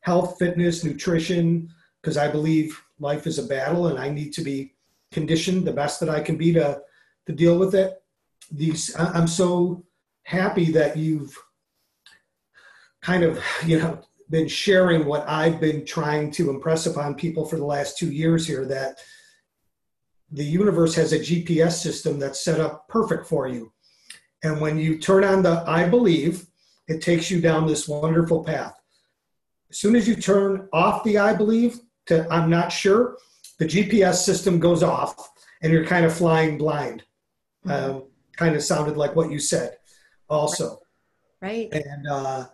health, 0.00 0.36
fitness, 0.38 0.84
nutrition, 0.84 1.70
because 2.00 2.16
I 2.16 2.28
believe 2.30 2.80
life 2.98 3.26
is 3.26 3.38
a 3.38 3.46
battle, 3.46 3.88
and 3.88 3.98
I 3.98 4.10
need 4.10 4.32
to 4.34 4.42
be 4.42 4.74
conditioned 5.12 5.66
the 5.66 5.72
best 5.72 6.00
that 6.00 6.10
I 6.10 6.20
can 6.20 6.36
be 6.36 6.52
to 6.52 6.82
to 7.26 7.32
deal 7.32 7.58
with 7.58 7.74
it. 7.74 8.02
These 8.50 8.94
I'm 8.98 9.28
so 9.28 9.84
happy 10.24 10.70
that 10.72 10.96
you've 10.96 11.36
kind 13.00 13.22
of 13.24 13.42
you 13.64 13.78
know 13.78 14.00
been 14.30 14.48
sharing 14.48 15.06
what 15.06 15.26
I've 15.26 15.58
been 15.58 15.86
trying 15.86 16.30
to 16.32 16.50
impress 16.50 16.86
upon 16.86 17.14
people 17.14 17.46
for 17.46 17.56
the 17.56 17.64
last 17.64 17.96
two 17.96 18.12
years 18.12 18.46
here 18.46 18.66
that 18.66 18.98
the 20.30 20.44
universe 20.44 20.94
has 20.94 21.12
a 21.12 21.18
GPS 21.18 21.72
system 21.72 22.18
that's 22.18 22.44
set 22.44 22.60
up 22.60 22.88
perfect 22.88 23.26
for 23.26 23.48
you. 23.48 23.72
And 24.42 24.60
when 24.60 24.78
you 24.78 24.98
turn 24.98 25.24
on 25.24 25.42
the 25.42 25.64
I 25.66 25.88
believe, 25.88 26.46
it 26.86 27.02
takes 27.02 27.30
you 27.30 27.40
down 27.40 27.66
this 27.66 27.88
wonderful 27.88 28.44
path. 28.44 28.74
As 29.70 29.78
soon 29.78 29.96
as 29.96 30.08
you 30.08 30.16
turn 30.16 30.68
off 30.72 31.04
the 31.04 31.18
I 31.18 31.34
believe 31.34 31.80
to 32.06 32.26
I'm 32.32 32.48
not 32.48 32.70
sure, 32.70 33.16
the 33.58 33.66
GPS 33.66 34.16
system 34.16 34.58
goes 34.58 34.82
off 34.82 35.30
and 35.62 35.72
you're 35.72 35.84
kind 35.84 36.04
of 36.04 36.14
flying 36.14 36.56
blind. 36.56 37.04
Mm-hmm. 37.66 37.96
Um, 37.96 38.04
kind 38.36 38.54
of 38.54 38.62
sounded 38.62 38.96
like 38.96 39.16
what 39.16 39.30
you 39.30 39.38
said 39.40 39.76
also. 40.30 40.78
Right. 41.40 41.68
And 41.72 42.06
uh, 42.08 42.46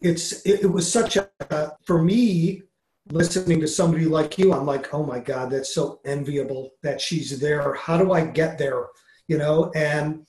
it's 0.00 0.44
it, 0.44 0.64
it, 0.64 0.66
was 0.66 0.90
such 0.90 1.16
a 1.16 1.72
for 1.84 2.02
me 2.02 2.62
listening 3.10 3.60
to 3.60 3.68
somebody 3.68 4.06
like 4.06 4.38
you. 4.38 4.52
I'm 4.52 4.66
like, 4.66 4.92
oh 4.94 5.04
my 5.04 5.18
God, 5.18 5.50
that's 5.50 5.74
so 5.74 6.00
enviable 6.04 6.72
that 6.82 7.00
she's 7.00 7.38
there. 7.40 7.74
How 7.74 7.98
do 7.98 8.12
I 8.12 8.24
get 8.24 8.58
there? 8.58 8.86
You 9.28 9.38
know, 9.38 9.70
and 9.74 10.26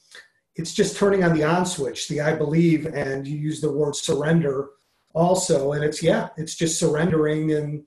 it's 0.56 0.74
just 0.74 0.98
turning 0.98 1.24
on 1.24 1.34
the 1.36 1.44
on 1.44 1.65
switch, 1.65 2.08
the 2.08 2.22
I 2.22 2.36
believe, 2.36 2.86
and 2.86 3.28
you 3.28 3.38
use 3.38 3.62
the 3.62 3.72
word 3.72 3.96
surrender 3.96 4.70
also, 5.13 5.74
and 5.74 5.84
it's 5.84 6.04
yeah, 6.04 6.30
it's 6.38 6.56
just 6.56 6.80
surrendering 6.80 7.54
and 7.54 7.84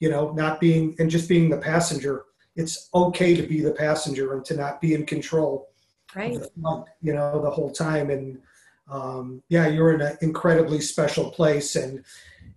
you 0.00 0.10
know 0.10 0.32
not 0.32 0.60
being 0.60 0.94
and 0.98 1.10
just 1.10 1.28
being 1.28 1.48
the 1.48 1.58
passenger. 1.58 2.24
It's 2.56 2.88
okay 2.94 3.34
to 3.34 3.42
be 3.42 3.60
the 3.60 3.72
passenger 3.72 4.34
and 4.34 4.44
to 4.44 4.56
not 4.56 4.80
be 4.80 4.94
in 4.94 5.06
control. 5.06 5.68
Right. 6.14 6.38
you 7.02 7.12
know, 7.12 7.42
the 7.42 7.50
whole 7.50 7.72
time 7.72 8.10
and 8.10 8.38
um, 8.88 9.42
yeah, 9.48 9.66
you're 9.66 9.94
in 9.94 10.00
an 10.00 10.16
incredibly 10.20 10.80
special 10.80 11.30
place, 11.30 11.76
and 11.76 12.04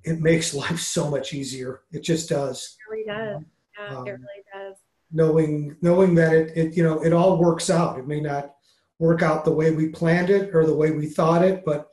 it 0.04 0.20
makes 0.20 0.54
life 0.54 0.80
so 0.80 1.10
much 1.10 1.34
easier. 1.34 1.82
It 1.92 2.04
just 2.04 2.30
does. 2.30 2.78
It 2.80 2.92
really 2.92 3.06
does. 3.06 3.44
Yeah, 3.80 3.98
um, 3.98 4.08
it 4.08 4.12
really 4.12 4.44
does. 4.54 4.76
Knowing 5.12 5.78
knowing 5.82 6.16
that 6.16 6.34
it, 6.34 6.58
it 6.58 6.78
you 6.78 6.84
know 6.84 7.04
it 7.04 7.14
all 7.14 7.38
works 7.38 7.70
out. 7.70 7.98
It 7.98 8.08
may 8.08 8.20
not 8.20 8.54
work 9.00 9.22
out 9.22 9.46
the 9.46 9.54
way 9.54 9.72
we 9.72 9.90
planned 9.90 10.30
it 10.30 10.54
or 10.56 10.66
the 10.66 10.76
way 10.76 10.92
we 10.92 11.06
thought 11.06 11.46
it, 11.46 11.64
but 11.66 11.90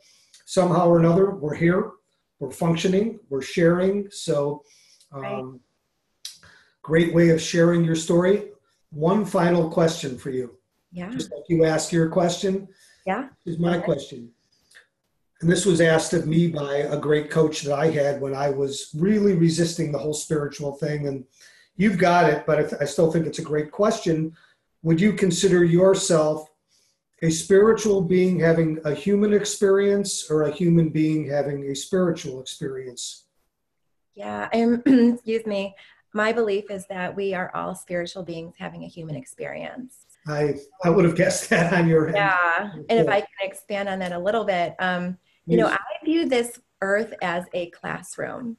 somehow 0.47 0.89
or 0.89 0.99
another 0.99 1.33
we're 1.33 1.55
here, 1.55 1.93
we're 2.39 2.51
functioning, 2.51 3.21
we're 3.29 3.43
sharing. 3.43 4.11
So, 4.11 4.63
um, 5.13 5.23
right. 5.23 5.45
great 6.83 7.15
way 7.15 7.29
of 7.29 7.41
sharing 7.41 7.85
your 7.85 7.95
story. 7.95 8.49
One 8.91 9.25
final 9.27 9.71
question 9.71 10.17
for 10.17 10.31
you. 10.31 10.57
Yeah. 10.93 11.11
Just 11.11 11.31
like 11.31 11.43
you 11.49 11.65
ask 11.65 11.93
your 11.93 12.09
question 12.09 12.69
yeah. 13.07 13.29
Is 13.45 13.59
my 13.59 13.79
question. 13.79 14.31
And 15.41 15.51
this 15.51 15.67
was 15.67 15.81
asked 15.81 16.13
of 16.13 16.27
me 16.27 16.49
by 16.49 16.77
a 16.77 16.99
great 16.99 17.31
coach 17.31 17.63
that 17.63 17.79
I 17.79 17.91
had 17.91 18.21
when 18.21 18.35
I 18.35 18.51
was 18.51 18.91
really 18.97 19.35
resisting 19.35 19.93
the 19.93 19.99
whole 19.99 20.15
spiritual 20.15 20.73
thing. 20.73 21.09
And 21.09 21.25
you've 21.77 21.99
got 21.99 22.31
it, 22.31 22.47
but 22.47 22.59
I, 22.59 22.63
th- 22.63 22.81
I 22.81 22.85
still 22.85 23.11
think 23.11 23.27
it's 23.27 23.41
a 23.41 23.43
great 23.43 23.71
question. 23.71 24.35
Would 24.83 25.01
you 25.01 25.13
consider 25.13 25.65
yourself 25.65 26.49
a 27.23 27.31
spiritual 27.31 28.03
being 28.03 28.39
having 28.39 28.79
a 28.85 28.95
human 28.95 29.33
experience 29.33 30.31
or 30.31 30.43
a 30.45 30.51
human 30.51 30.91
being 30.91 31.29
having 31.29 31.71
a 31.71 31.75
spiritual 31.75 32.41
experience? 32.41 33.25
Yeah, 34.15 34.49
I'm, 34.53 34.83
excuse 34.87 35.47
me. 35.47 35.75
My 36.13 36.33
belief 36.33 36.71
is 36.71 36.87
that 36.87 37.17
we 37.17 37.35
are 37.35 37.51
all 37.55 37.75
spiritual 37.75 38.23
beings 38.23 38.55
having 38.59 38.85
a 38.85 38.89
human 38.89 39.17
experience. 39.17 40.05
I 40.27 40.55
I 40.85 40.91
would 40.91 41.05
have 41.05 41.17
guessed 41.17 41.51
that 41.51 41.73
on 41.73 41.89
your 41.89 42.07
end. 42.07 42.17
Yeah, 42.17 42.73
and 42.89 42.99
if 43.01 43.09
I 43.09 43.21
can 43.21 43.29
expand 43.43 43.89
on 43.89 43.99
that 43.99 44.13
a 44.13 44.19
little 44.19 44.45
bit, 44.45 44.75
um, 44.79 45.19
you 45.47 45.57
know, 45.57 45.67
I 45.67 45.79
view 46.05 46.29
this 46.29 46.61
earth 46.81 47.15
as 47.23 47.45
a 47.53 47.71
classroom. 47.71 48.57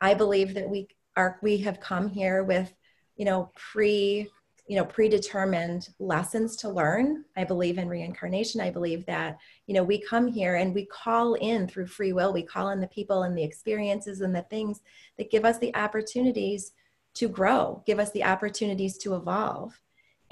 I 0.00 0.14
believe 0.14 0.54
that 0.54 0.68
we 0.68 0.88
are 1.16 1.38
we 1.42 1.58
have 1.58 1.80
come 1.80 2.08
here 2.08 2.42
with, 2.44 2.72
you 3.16 3.24
know, 3.24 3.50
pre 3.54 4.28
you 4.68 4.76
know 4.76 4.84
predetermined 4.84 5.88
lessons 5.98 6.56
to 6.56 6.68
learn. 6.68 7.24
I 7.36 7.44
believe 7.44 7.78
in 7.78 7.88
reincarnation. 7.88 8.60
I 8.60 8.70
believe 8.70 9.04
that 9.06 9.38
you 9.66 9.74
know 9.74 9.82
we 9.82 10.00
come 10.00 10.26
here 10.26 10.56
and 10.56 10.74
we 10.74 10.86
call 10.86 11.34
in 11.34 11.68
through 11.68 11.88
free 11.88 12.12
will. 12.12 12.32
We 12.32 12.42
call 12.42 12.70
in 12.70 12.80
the 12.80 12.86
people 12.86 13.24
and 13.24 13.36
the 13.36 13.44
experiences 13.44 14.20
and 14.20 14.34
the 14.34 14.42
things 14.42 14.80
that 15.18 15.30
give 15.30 15.44
us 15.44 15.58
the 15.58 15.74
opportunities 15.74 16.72
to 17.14 17.28
grow 17.28 17.82
give 17.86 17.98
us 17.98 18.10
the 18.12 18.24
opportunities 18.24 18.96
to 18.98 19.14
evolve 19.14 19.78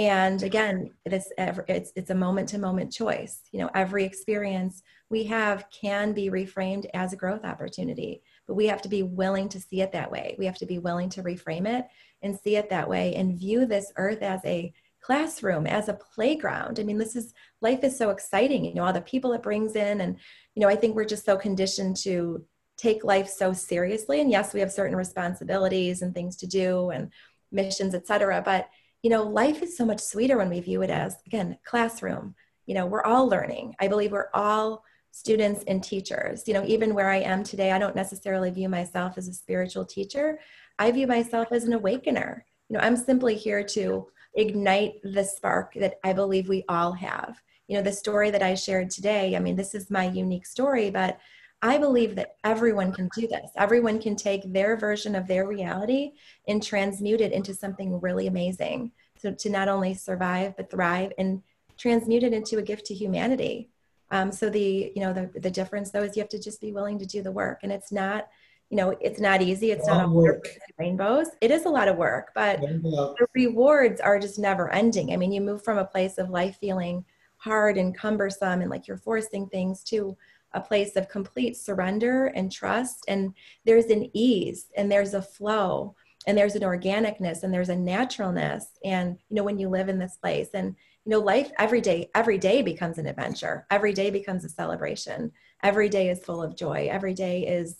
and 0.00 0.42
again 0.42 0.90
this 1.04 1.30
it's 1.36 1.92
it's 1.94 2.08
a 2.08 2.14
moment 2.14 2.48
to 2.48 2.58
moment 2.58 2.90
choice. 2.90 3.42
You 3.52 3.60
know 3.60 3.70
every 3.74 4.04
experience 4.04 4.82
we 5.10 5.24
have 5.24 5.66
can 5.70 6.14
be 6.14 6.30
reframed 6.30 6.86
as 6.94 7.12
a 7.12 7.16
growth 7.16 7.44
opportunity 7.44 8.22
but 8.46 8.54
we 8.54 8.66
have 8.66 8.80
to 8.82 8.88
be 8.88 9.02
willing 9.02 9.48
to 9.50 9.60
see 9.60 9.82
it 9.82 9.92
that 9.92 10.10
way. 10.10 10.36
We 10.38 10.46
have 10.46 10.56
to 10.56 10.66
be 10.66 10.78
willing 10.78 11.10
to 11.10 11.22
reframe 11.22 11.68
it 11.68 11.86
and 12.22 12.38
see 12.38 12.56
it 12.56 12.70
that 12.70 12.88
way 12.88 13.14
and 13.14 13.38
view 13.38 13.66
this 13.66 13.92
earth 13.96 14.22
as 14.22 14.40
a 14.46 14.72
classroom 15.02 15.66
as 15.66 15.90
a 15.90 15.98
playground. 16.14 16.80
I 16.80 16.84
mean 16.84 16.96
this 16.96 17.14
is 17.14 17.34
life 17.60 17.84
is 17.84 17.98
so 17.98 18.08
exciting 18.08 18.64
you 18.64 18.74
know 18.74 18.84
all 18.84 18.94
the 18.94 19.02
people 19.02 19.34
it 19.34 19.42
brings 19.42 19.76
in. 19.76 20.00
And 20.00 20.16
you 20.54 20.62
know 20.62 20.68
i 20.68 20.76
think 20.76 20.96
we're 20.96 21.04
just 21.04 21.26
so 21.26 21.36
conditioned 21.36 21.98
to 22.04 22.42
take 22.78 23.04
life 23.04 23.28
so 23.28 23.52
seriously. 23.52 24.22
And 24.22 24.30
yes 24.30 24.54
we 24.54 24.60
have 24.60 24.72
certain 24.72 24.96
responsibilities 24.96 26.00
and 26.00 26.14
things 26.14 26.36
to 26.36 26.46
do 26.46 26.88
and 26.88 27.12
missions 27.52 27.94
etc 27.94 28.40
but 28.42 28.68
you 29.02 29.10
know, 29.10 29.22
life 29.22 29.62
is 29.62 29.76
so 29.76 29.84
much 29.84 30.00
sweeter 30.00 30.36
when 30.36 30.50
we 30.50 30.60
view 30.60 30.82
it 30.82 30.90
as, 30.90 31.16
again, 31.26 31.58
classroom. 31.64 32.34
You 32.66 32.74
know, 32.74 32.86
we're 32.86 33.04
all 33.04 33.28
learning. 33.28 33.74
I 33.80 33.88
believe 33.88 34.12
we're 34.12 34.30
all 34.34 34.84
students 35.10 35.64
and 35.66 35.82
teachers. 35.82 36.46
You 36.46 36.54
know, 36.54 36.64
even 36.66 36.94
where 36.94 37.10
I 37.10 37.16
am 37.16 37.42
today, 37.42 37.72
I 37.72 37.78
don't 37.78 37.96
necessarily 37.96 38.50
view 38.50 38.68
myself 38.68 39.18
as 39.18 39.28
a 39.28 39.32
spiritual 39.32 39.84
teacher. 39.84 40.38
I 40.78 40.90
view 40.90 41.06
myself 41.06 41.48
as 41.50 41.64
an 41.64 41.72
awakener. 41.72 42.44
You 42.68 42.76
know, 42.76 42.82
I'm 42.82 42.96
simply 42.96 43.34
here 43.34 43.64
to 43.64 44.06
ignite 44.34 44.94
the 45.02 45.24
spark 45.24 45.74
that 45.74 45.98
I 46.04 46.12
believe 46.12 46.48
we 46.48 46.64
all 46.68 46.92
have. 46.92 47.40
You 47.66 47.76
know, 47.76 47.82
the 47.82 47.92
story 47.92 48.30
that 48.30 48.42
I 48.42 48.54
shared 48.54 48.90
today, 48.90 49.34
I 49.34 49.40
mean, 49.40 49.56
this 49.56 49.74
is 49.74 49.90
my 49.90 50.08
unique 50.08 50.46
story, 50.46 50.90
but 50.90 51.18
I 51.62 51.76
believe 51.76 52.16
that 52.16 52.36
everyone 52.42 52.92
can 52.92 53.08
do 53.14 53.26
this. 53.26 53.50
Everyone 53.56 54.00
can 54.00 54.16
take 54.16 54.50
their 54.52 54.76
version 54.76 55.14
of 55.14 55.26
their 55.26 55.46
reality 55.46 56.12
and 56.48 56.62
transmute 56.62 57.20
it 57.20 57.32
into 57.32 57.54
something 57.54 58.00
really 58.00 58.26
amazing. 58.26 58.92
So 59.18 59.32
to 59.32 59.50
not 59.50 59.68
only 59.68 59.92
survive 59.92 60.56
but 60.56 60.70
thrive 60.70 61.12
and 61.18 61.42
transmute 61.76 62.22
it 62.22 62.32
into 62.32 62.58
a 62.58 62.62
gift 62.62 62.86
to 62.86 62.94
humanity. 62.94 63.70
Um, 64.10 64.32
so 64.32 64.50
the 64.50 64.92
you 64.94 65.02
know 65.02 65.12
the 65.12 65.30
the 65.38 65.50
difference 65.50 65.90
though 65.90 66.02
is 66.02 66.16
you 66.16 66.22
have 66.22 66.30
to 66.30 66.42
just 66.42 66.60
be 66.60 66.72
willing 66.72 66.98
to 66.98 67.06
do 67.06 67.22
the 67.22 67.30
work, 67.30 67.60
and 67.62 67.70
it's 67.70 67.92
not 67.92 68.28
you 68.70 68.76
know 68.76 68.96
it's 69.00 69.20
not 69.20 69.40
easy. 69.42 69.70
It's 69.70 69.86
not 69.86 70.06
all 70.06 70.10
work. 70.10 70.48
rainbows. 70.78 71.28
It 71.40 71.50
is 71.50 71.66
a 71.66 71.68
lot 71.68 71.88
of 71.88 71.96
work, 71.96 72.32
but 72.34 72.60
the 72.60 73.26
rewards 73.34 74.00
are 74.00 74.18
just 74.18 74.38
never 74.38 74.70
ending. 74.72 75.12
I 75.12 75.16
mean, 75.16 75.32
you 75.32 75.40
move 75.40 75.62
from 75.62 75.78
a 75.78 75.84
place 75.84 76.18
of 76.18 76.30
life 76.30 76.56
feeling 76.60 77.04
hard 77.36 77.78
and 77.78 77.96
cumbersome 77.96 78.60
and 78.60 78.70
like 78.70 78.86
you're 78.86 78.98
forcing 78.98 79.46
things 79.46 79.82
to 79.84 80.16
a 80.52 80.60
place 80.60 80.96
of 80.96 81.08
complete 81.08 81.56
surrender 81.56 82.26
and 82.26 82.50
trust. 82.50 83.04
And 83.08 83.34
there's 83.64 83.86
an 83.86 84.10
ease 84.14 84.66
and 84.76 84.90
there's 84.90 85.14
a 85.14 85.22
flow 85.22 85.94
and 86.26 86.36
there's 86.36 86.54
an 86.54 86.62
organicness 86.62 87.42
and 87.42 87.52
there's 87.52 87.68
a 87.68 87.76
naturalness. 87.76 88.66
And, 88.84 89.18
you 89.28 89.36
know, 89.36 89.44
when 89.44 89.58
you 89.58 89.68
live 89.68 89.88
in 89.88 89.98
this 89.98 90.16
place 90.16 90.48
and, 90.54 90.74
you 91.04 91.10
know, 91.10 91.20
life 91.20 91.50
every 91.58 91.80
day, 91.80 92.10
every 92.14 92.36
day 92.36 92.62
becomes 92.62 92.98
an 92.98 93.06
adventure. 93.06 93.66
Every 93.70 93.92
day 93.92 94.10
becomes 94.10 94.44
a 94.44 94.48
celebration. 94.48 95.32
Every 95.62 95.88
day 95.88 96.10
is 96.10 96.24
full 96.24 96.42
of 96.42 96.56
joy. 96.56 96.88
Every 96.90 97.14
day 97.14 97.46
is, 97.46 97.78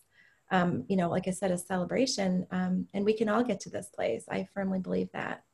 um, 0.50 0.84
you 0.88 0.96
know, 0.96 1.10
like 1.10 1.28
I 1.28 1.32
said, 1.32 1.50
a 1.50 1.58
celebration. 1.58 2.46
Um, 2.50 2.86
and 2.94 3.04
we 3.04 3.12
can 3.12 3.28
all 3.28 3.44
get 3.44 3.60
to 3.60 3.70
this 3.70 3.88
place. 3.88 4.24
I 4.30 4.48
firmly 4.54 4.78
believe 4.78 5.10
that. 5.12 5.44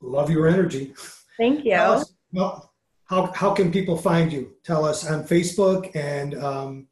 Love 0.00 0.30
your 0.30 0.46
energy. 0.48 0.94
Thank 1.36 1.64
you. 1.64 1.72
well, 2.32 2.71
how, 3.06 3.32
how 3.32 3.52
can 3.52 3.70
people 3.70 3.96
find 3.96 4.32
you? 4.32 4.52
Tell 4.64 4.84
us 4.84 5.08
on 5.08 5.24
Facebook 5.24 5.94
and 5.94 6.34
um, 6.34 6.86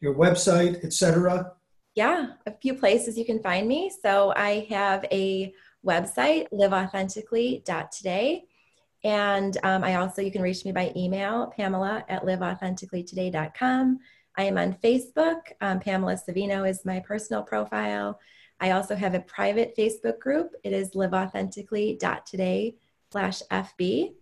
your 0.00 0.14
website, 0.14 0.84
etc. 0.84 1.52
Yeah, 1.94 2.28
a 2.46 2.52
few 2.52 2.74
places 2.74 3.18
you 3.18 3.24
can 3.24 3.42
find 3.42 3.66
me. 3.66 3.90
So 4.02 4.32
I 4.36 4.66
have 4.70 5.04
a 5.10 5.52
website, 5.84 6.46
liveauthentically.today. 6.52 8.44
And 9.04 9.56
um, 9.62 9.84
I 9.84 9.96
also, 9.96 10.22
you 10.22 10.32
can 10.32 10.42
reach 10.42 10.64
me 10.64 10.72
by 10.72 10.92
email, 10.96 11.52
pamela 11.56 12.04
at 12.08 12.24
liveauthenticallytoday.com. 12.24 13.98
I 14.36 14.42
am 14.44 14.58
on 14.58 14.74
Facebook. 14.74 15.40
Um, 15.60 15.80
Pamela 15.80 16.16
Savino 16.16 16.68
is 16.68 16.84
my 16.84 17.00
personal 17.00 17.42
profile. 17.42 18.20
I 18.60 18.72
also 18.72 18.94
have 18.94 19.14
a 19.14 19.20
private 19.20 19.74
Facebook 19.76 20.18
group. 20.18 20.52
It 20.64 20.72
is 20.72 20.90
liveauthentically.today 20.90 22.76
slash 23.10 23.42
FB. 23.50 24.14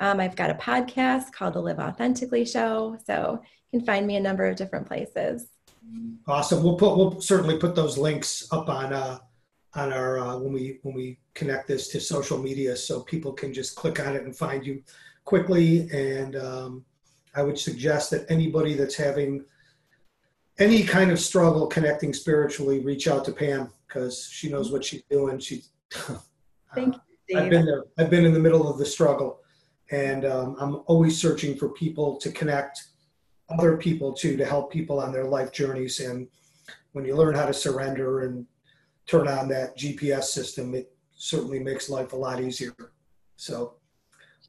Um, 0.00 0.20
I've 0.20 0.36
got 0.36 0.50
a 0.50 0.54
podcast 0.54 1.32
called 1.32 1.54
The 1.54 1.60
Live 1.60 1.78
Authentically 1.78 2.44
Show. 2.44 2.96
So 3.06 3.42
you 3.72 3.78
can 3.78 3.86
find 3.86 4.06
me 4.06 4.16
a 4.16 4.20
number 4.20 4.46
of 4.46 4.56
different 4.56 4.86
places. 4.86 5.48
Awesome. 6.26 6.62
We'll 6.62 6.76
put 6.76 6.96
we'll 6.96 7.20
certainly 7.20 7.58
put 7.58 7.74
those 7.74 7.96
links 7.96 8.46
up 8.52 8.68
on 8.68 8.92
uh, 8.92 9.18
on 9.74 9.92
our 9.92 10.18
uh, 10.18 10.36
when 10.38 10.52
we 10.52 10.78
when 10.82 10.94
we 10.94 11.18
connect 11.34 11.66
this 11.66 11.88
to 11.88 12.00
social 12.00 12.38
media, 12.38 12.76
so 12.76 13.00
people 13.00 13.32
can 13.32 13.52
just 13.54 13.74
click 13.74 13.98
on 14.06 14.14
it 14.14 14.24
and 14.24 14.36
find 14.36 14.66
you 14.66 14.82
quickly. 15.24 15.88
And 15.90 16.36
um, 16.36 16.84
I 17.34 17.42
would 17.42 17.58
suggest 17.58 18.10
that 18.10 18.30
anybody 18.30 18.74
that's 18.74 18.96
having 18.96 19.44
any 20.58 20.82
kind 20.82 21.10
of 21.10 21.18
struggle 21.18 21.66
connecting 21.66 22.12
spiritually, 22.12 22.80
reach 22.80 23.08
out 23.08 23.24
to 23.24 23.32
Pam 23.32 23.72
because 23.86 24.28
she 24.30 24.50
knows 24.50 24.70
what 24.70 24.84
she's 24.84 25.04
doing. 25.10 25.38
She 25.38 25.62
Thank 26.74 26.96
you 26.96 27.00
I've 27.38 27.50
been 27.50 27.66
there. 27.66 27.84
I've 27.98 28.10
been 28.10 28.24
in 28.24 28.32
the 28.32 28.40
middle 28.40 28.68
of 28.68 28.78
the 28.78 28.86
struggle, 28.86 29.40
and 29.90 30.24
um, 30.24 30.56
I'm 30.58 30.82
always 30.86 31.20
searching 31.20 31.56
for 31.56 31.70
people 31.70 32.16
to 32.16 32.30
connect 32.30 32.88
other 33.48 33.76
people 33.76 34.12
to 34.12 34.36
to 34.36 34.44
help 34.44 34.70
people 34.70 35.00
on 35.00 35.12
their 35.12 35.24
life 35.24 35.52
journeys. 35.52 36.00
And 36.00 36.28
when 36.92 37.04
you 37.04 37.16
learn 37.16 37.34
how 37.34 37.46
to 37.46 37.54
surrender 37.54 38.20
and 38.20 38.46
turn 39.06 39.26
on 39.26 39.48
that 39.48 39.76
GPS 39.78 40.24
system, 40.24 40.74
it 40.74 40.92
certainly 41.16 41.58
makes 41.58 41.88
life 41.88 42.12
a 42.12 42.16
lot 42.16 42.40
easier. 42.40 42.74
So 43.36 43.74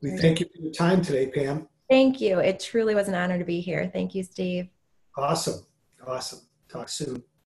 we 0.01 0.11
thank 0.17 0.39
you 0.39 0.47
for 0.53 0.61
your 0.61 0.73
time 0.73 1.01
today, 1.01 1.27
Pam. 1.27 1.67
Thank 1.89 2.21
you. 2.21 2.39
It 2.39 2.59
truly 2.59 2.93
was 2.93 3.07
an 3.07 3.15
honor 3.15 3.39
to 3.39 3.45
be 3.45 3.61
here. 3.61 3.89
Thank 3.91 4.13
you, 4.13 4.23
Steve. 4.23 4.67
Awesome. 5.17 5.65
Awesome. 6.05 6.39
Talk 6.69 6.89
soon. 6.89 7.23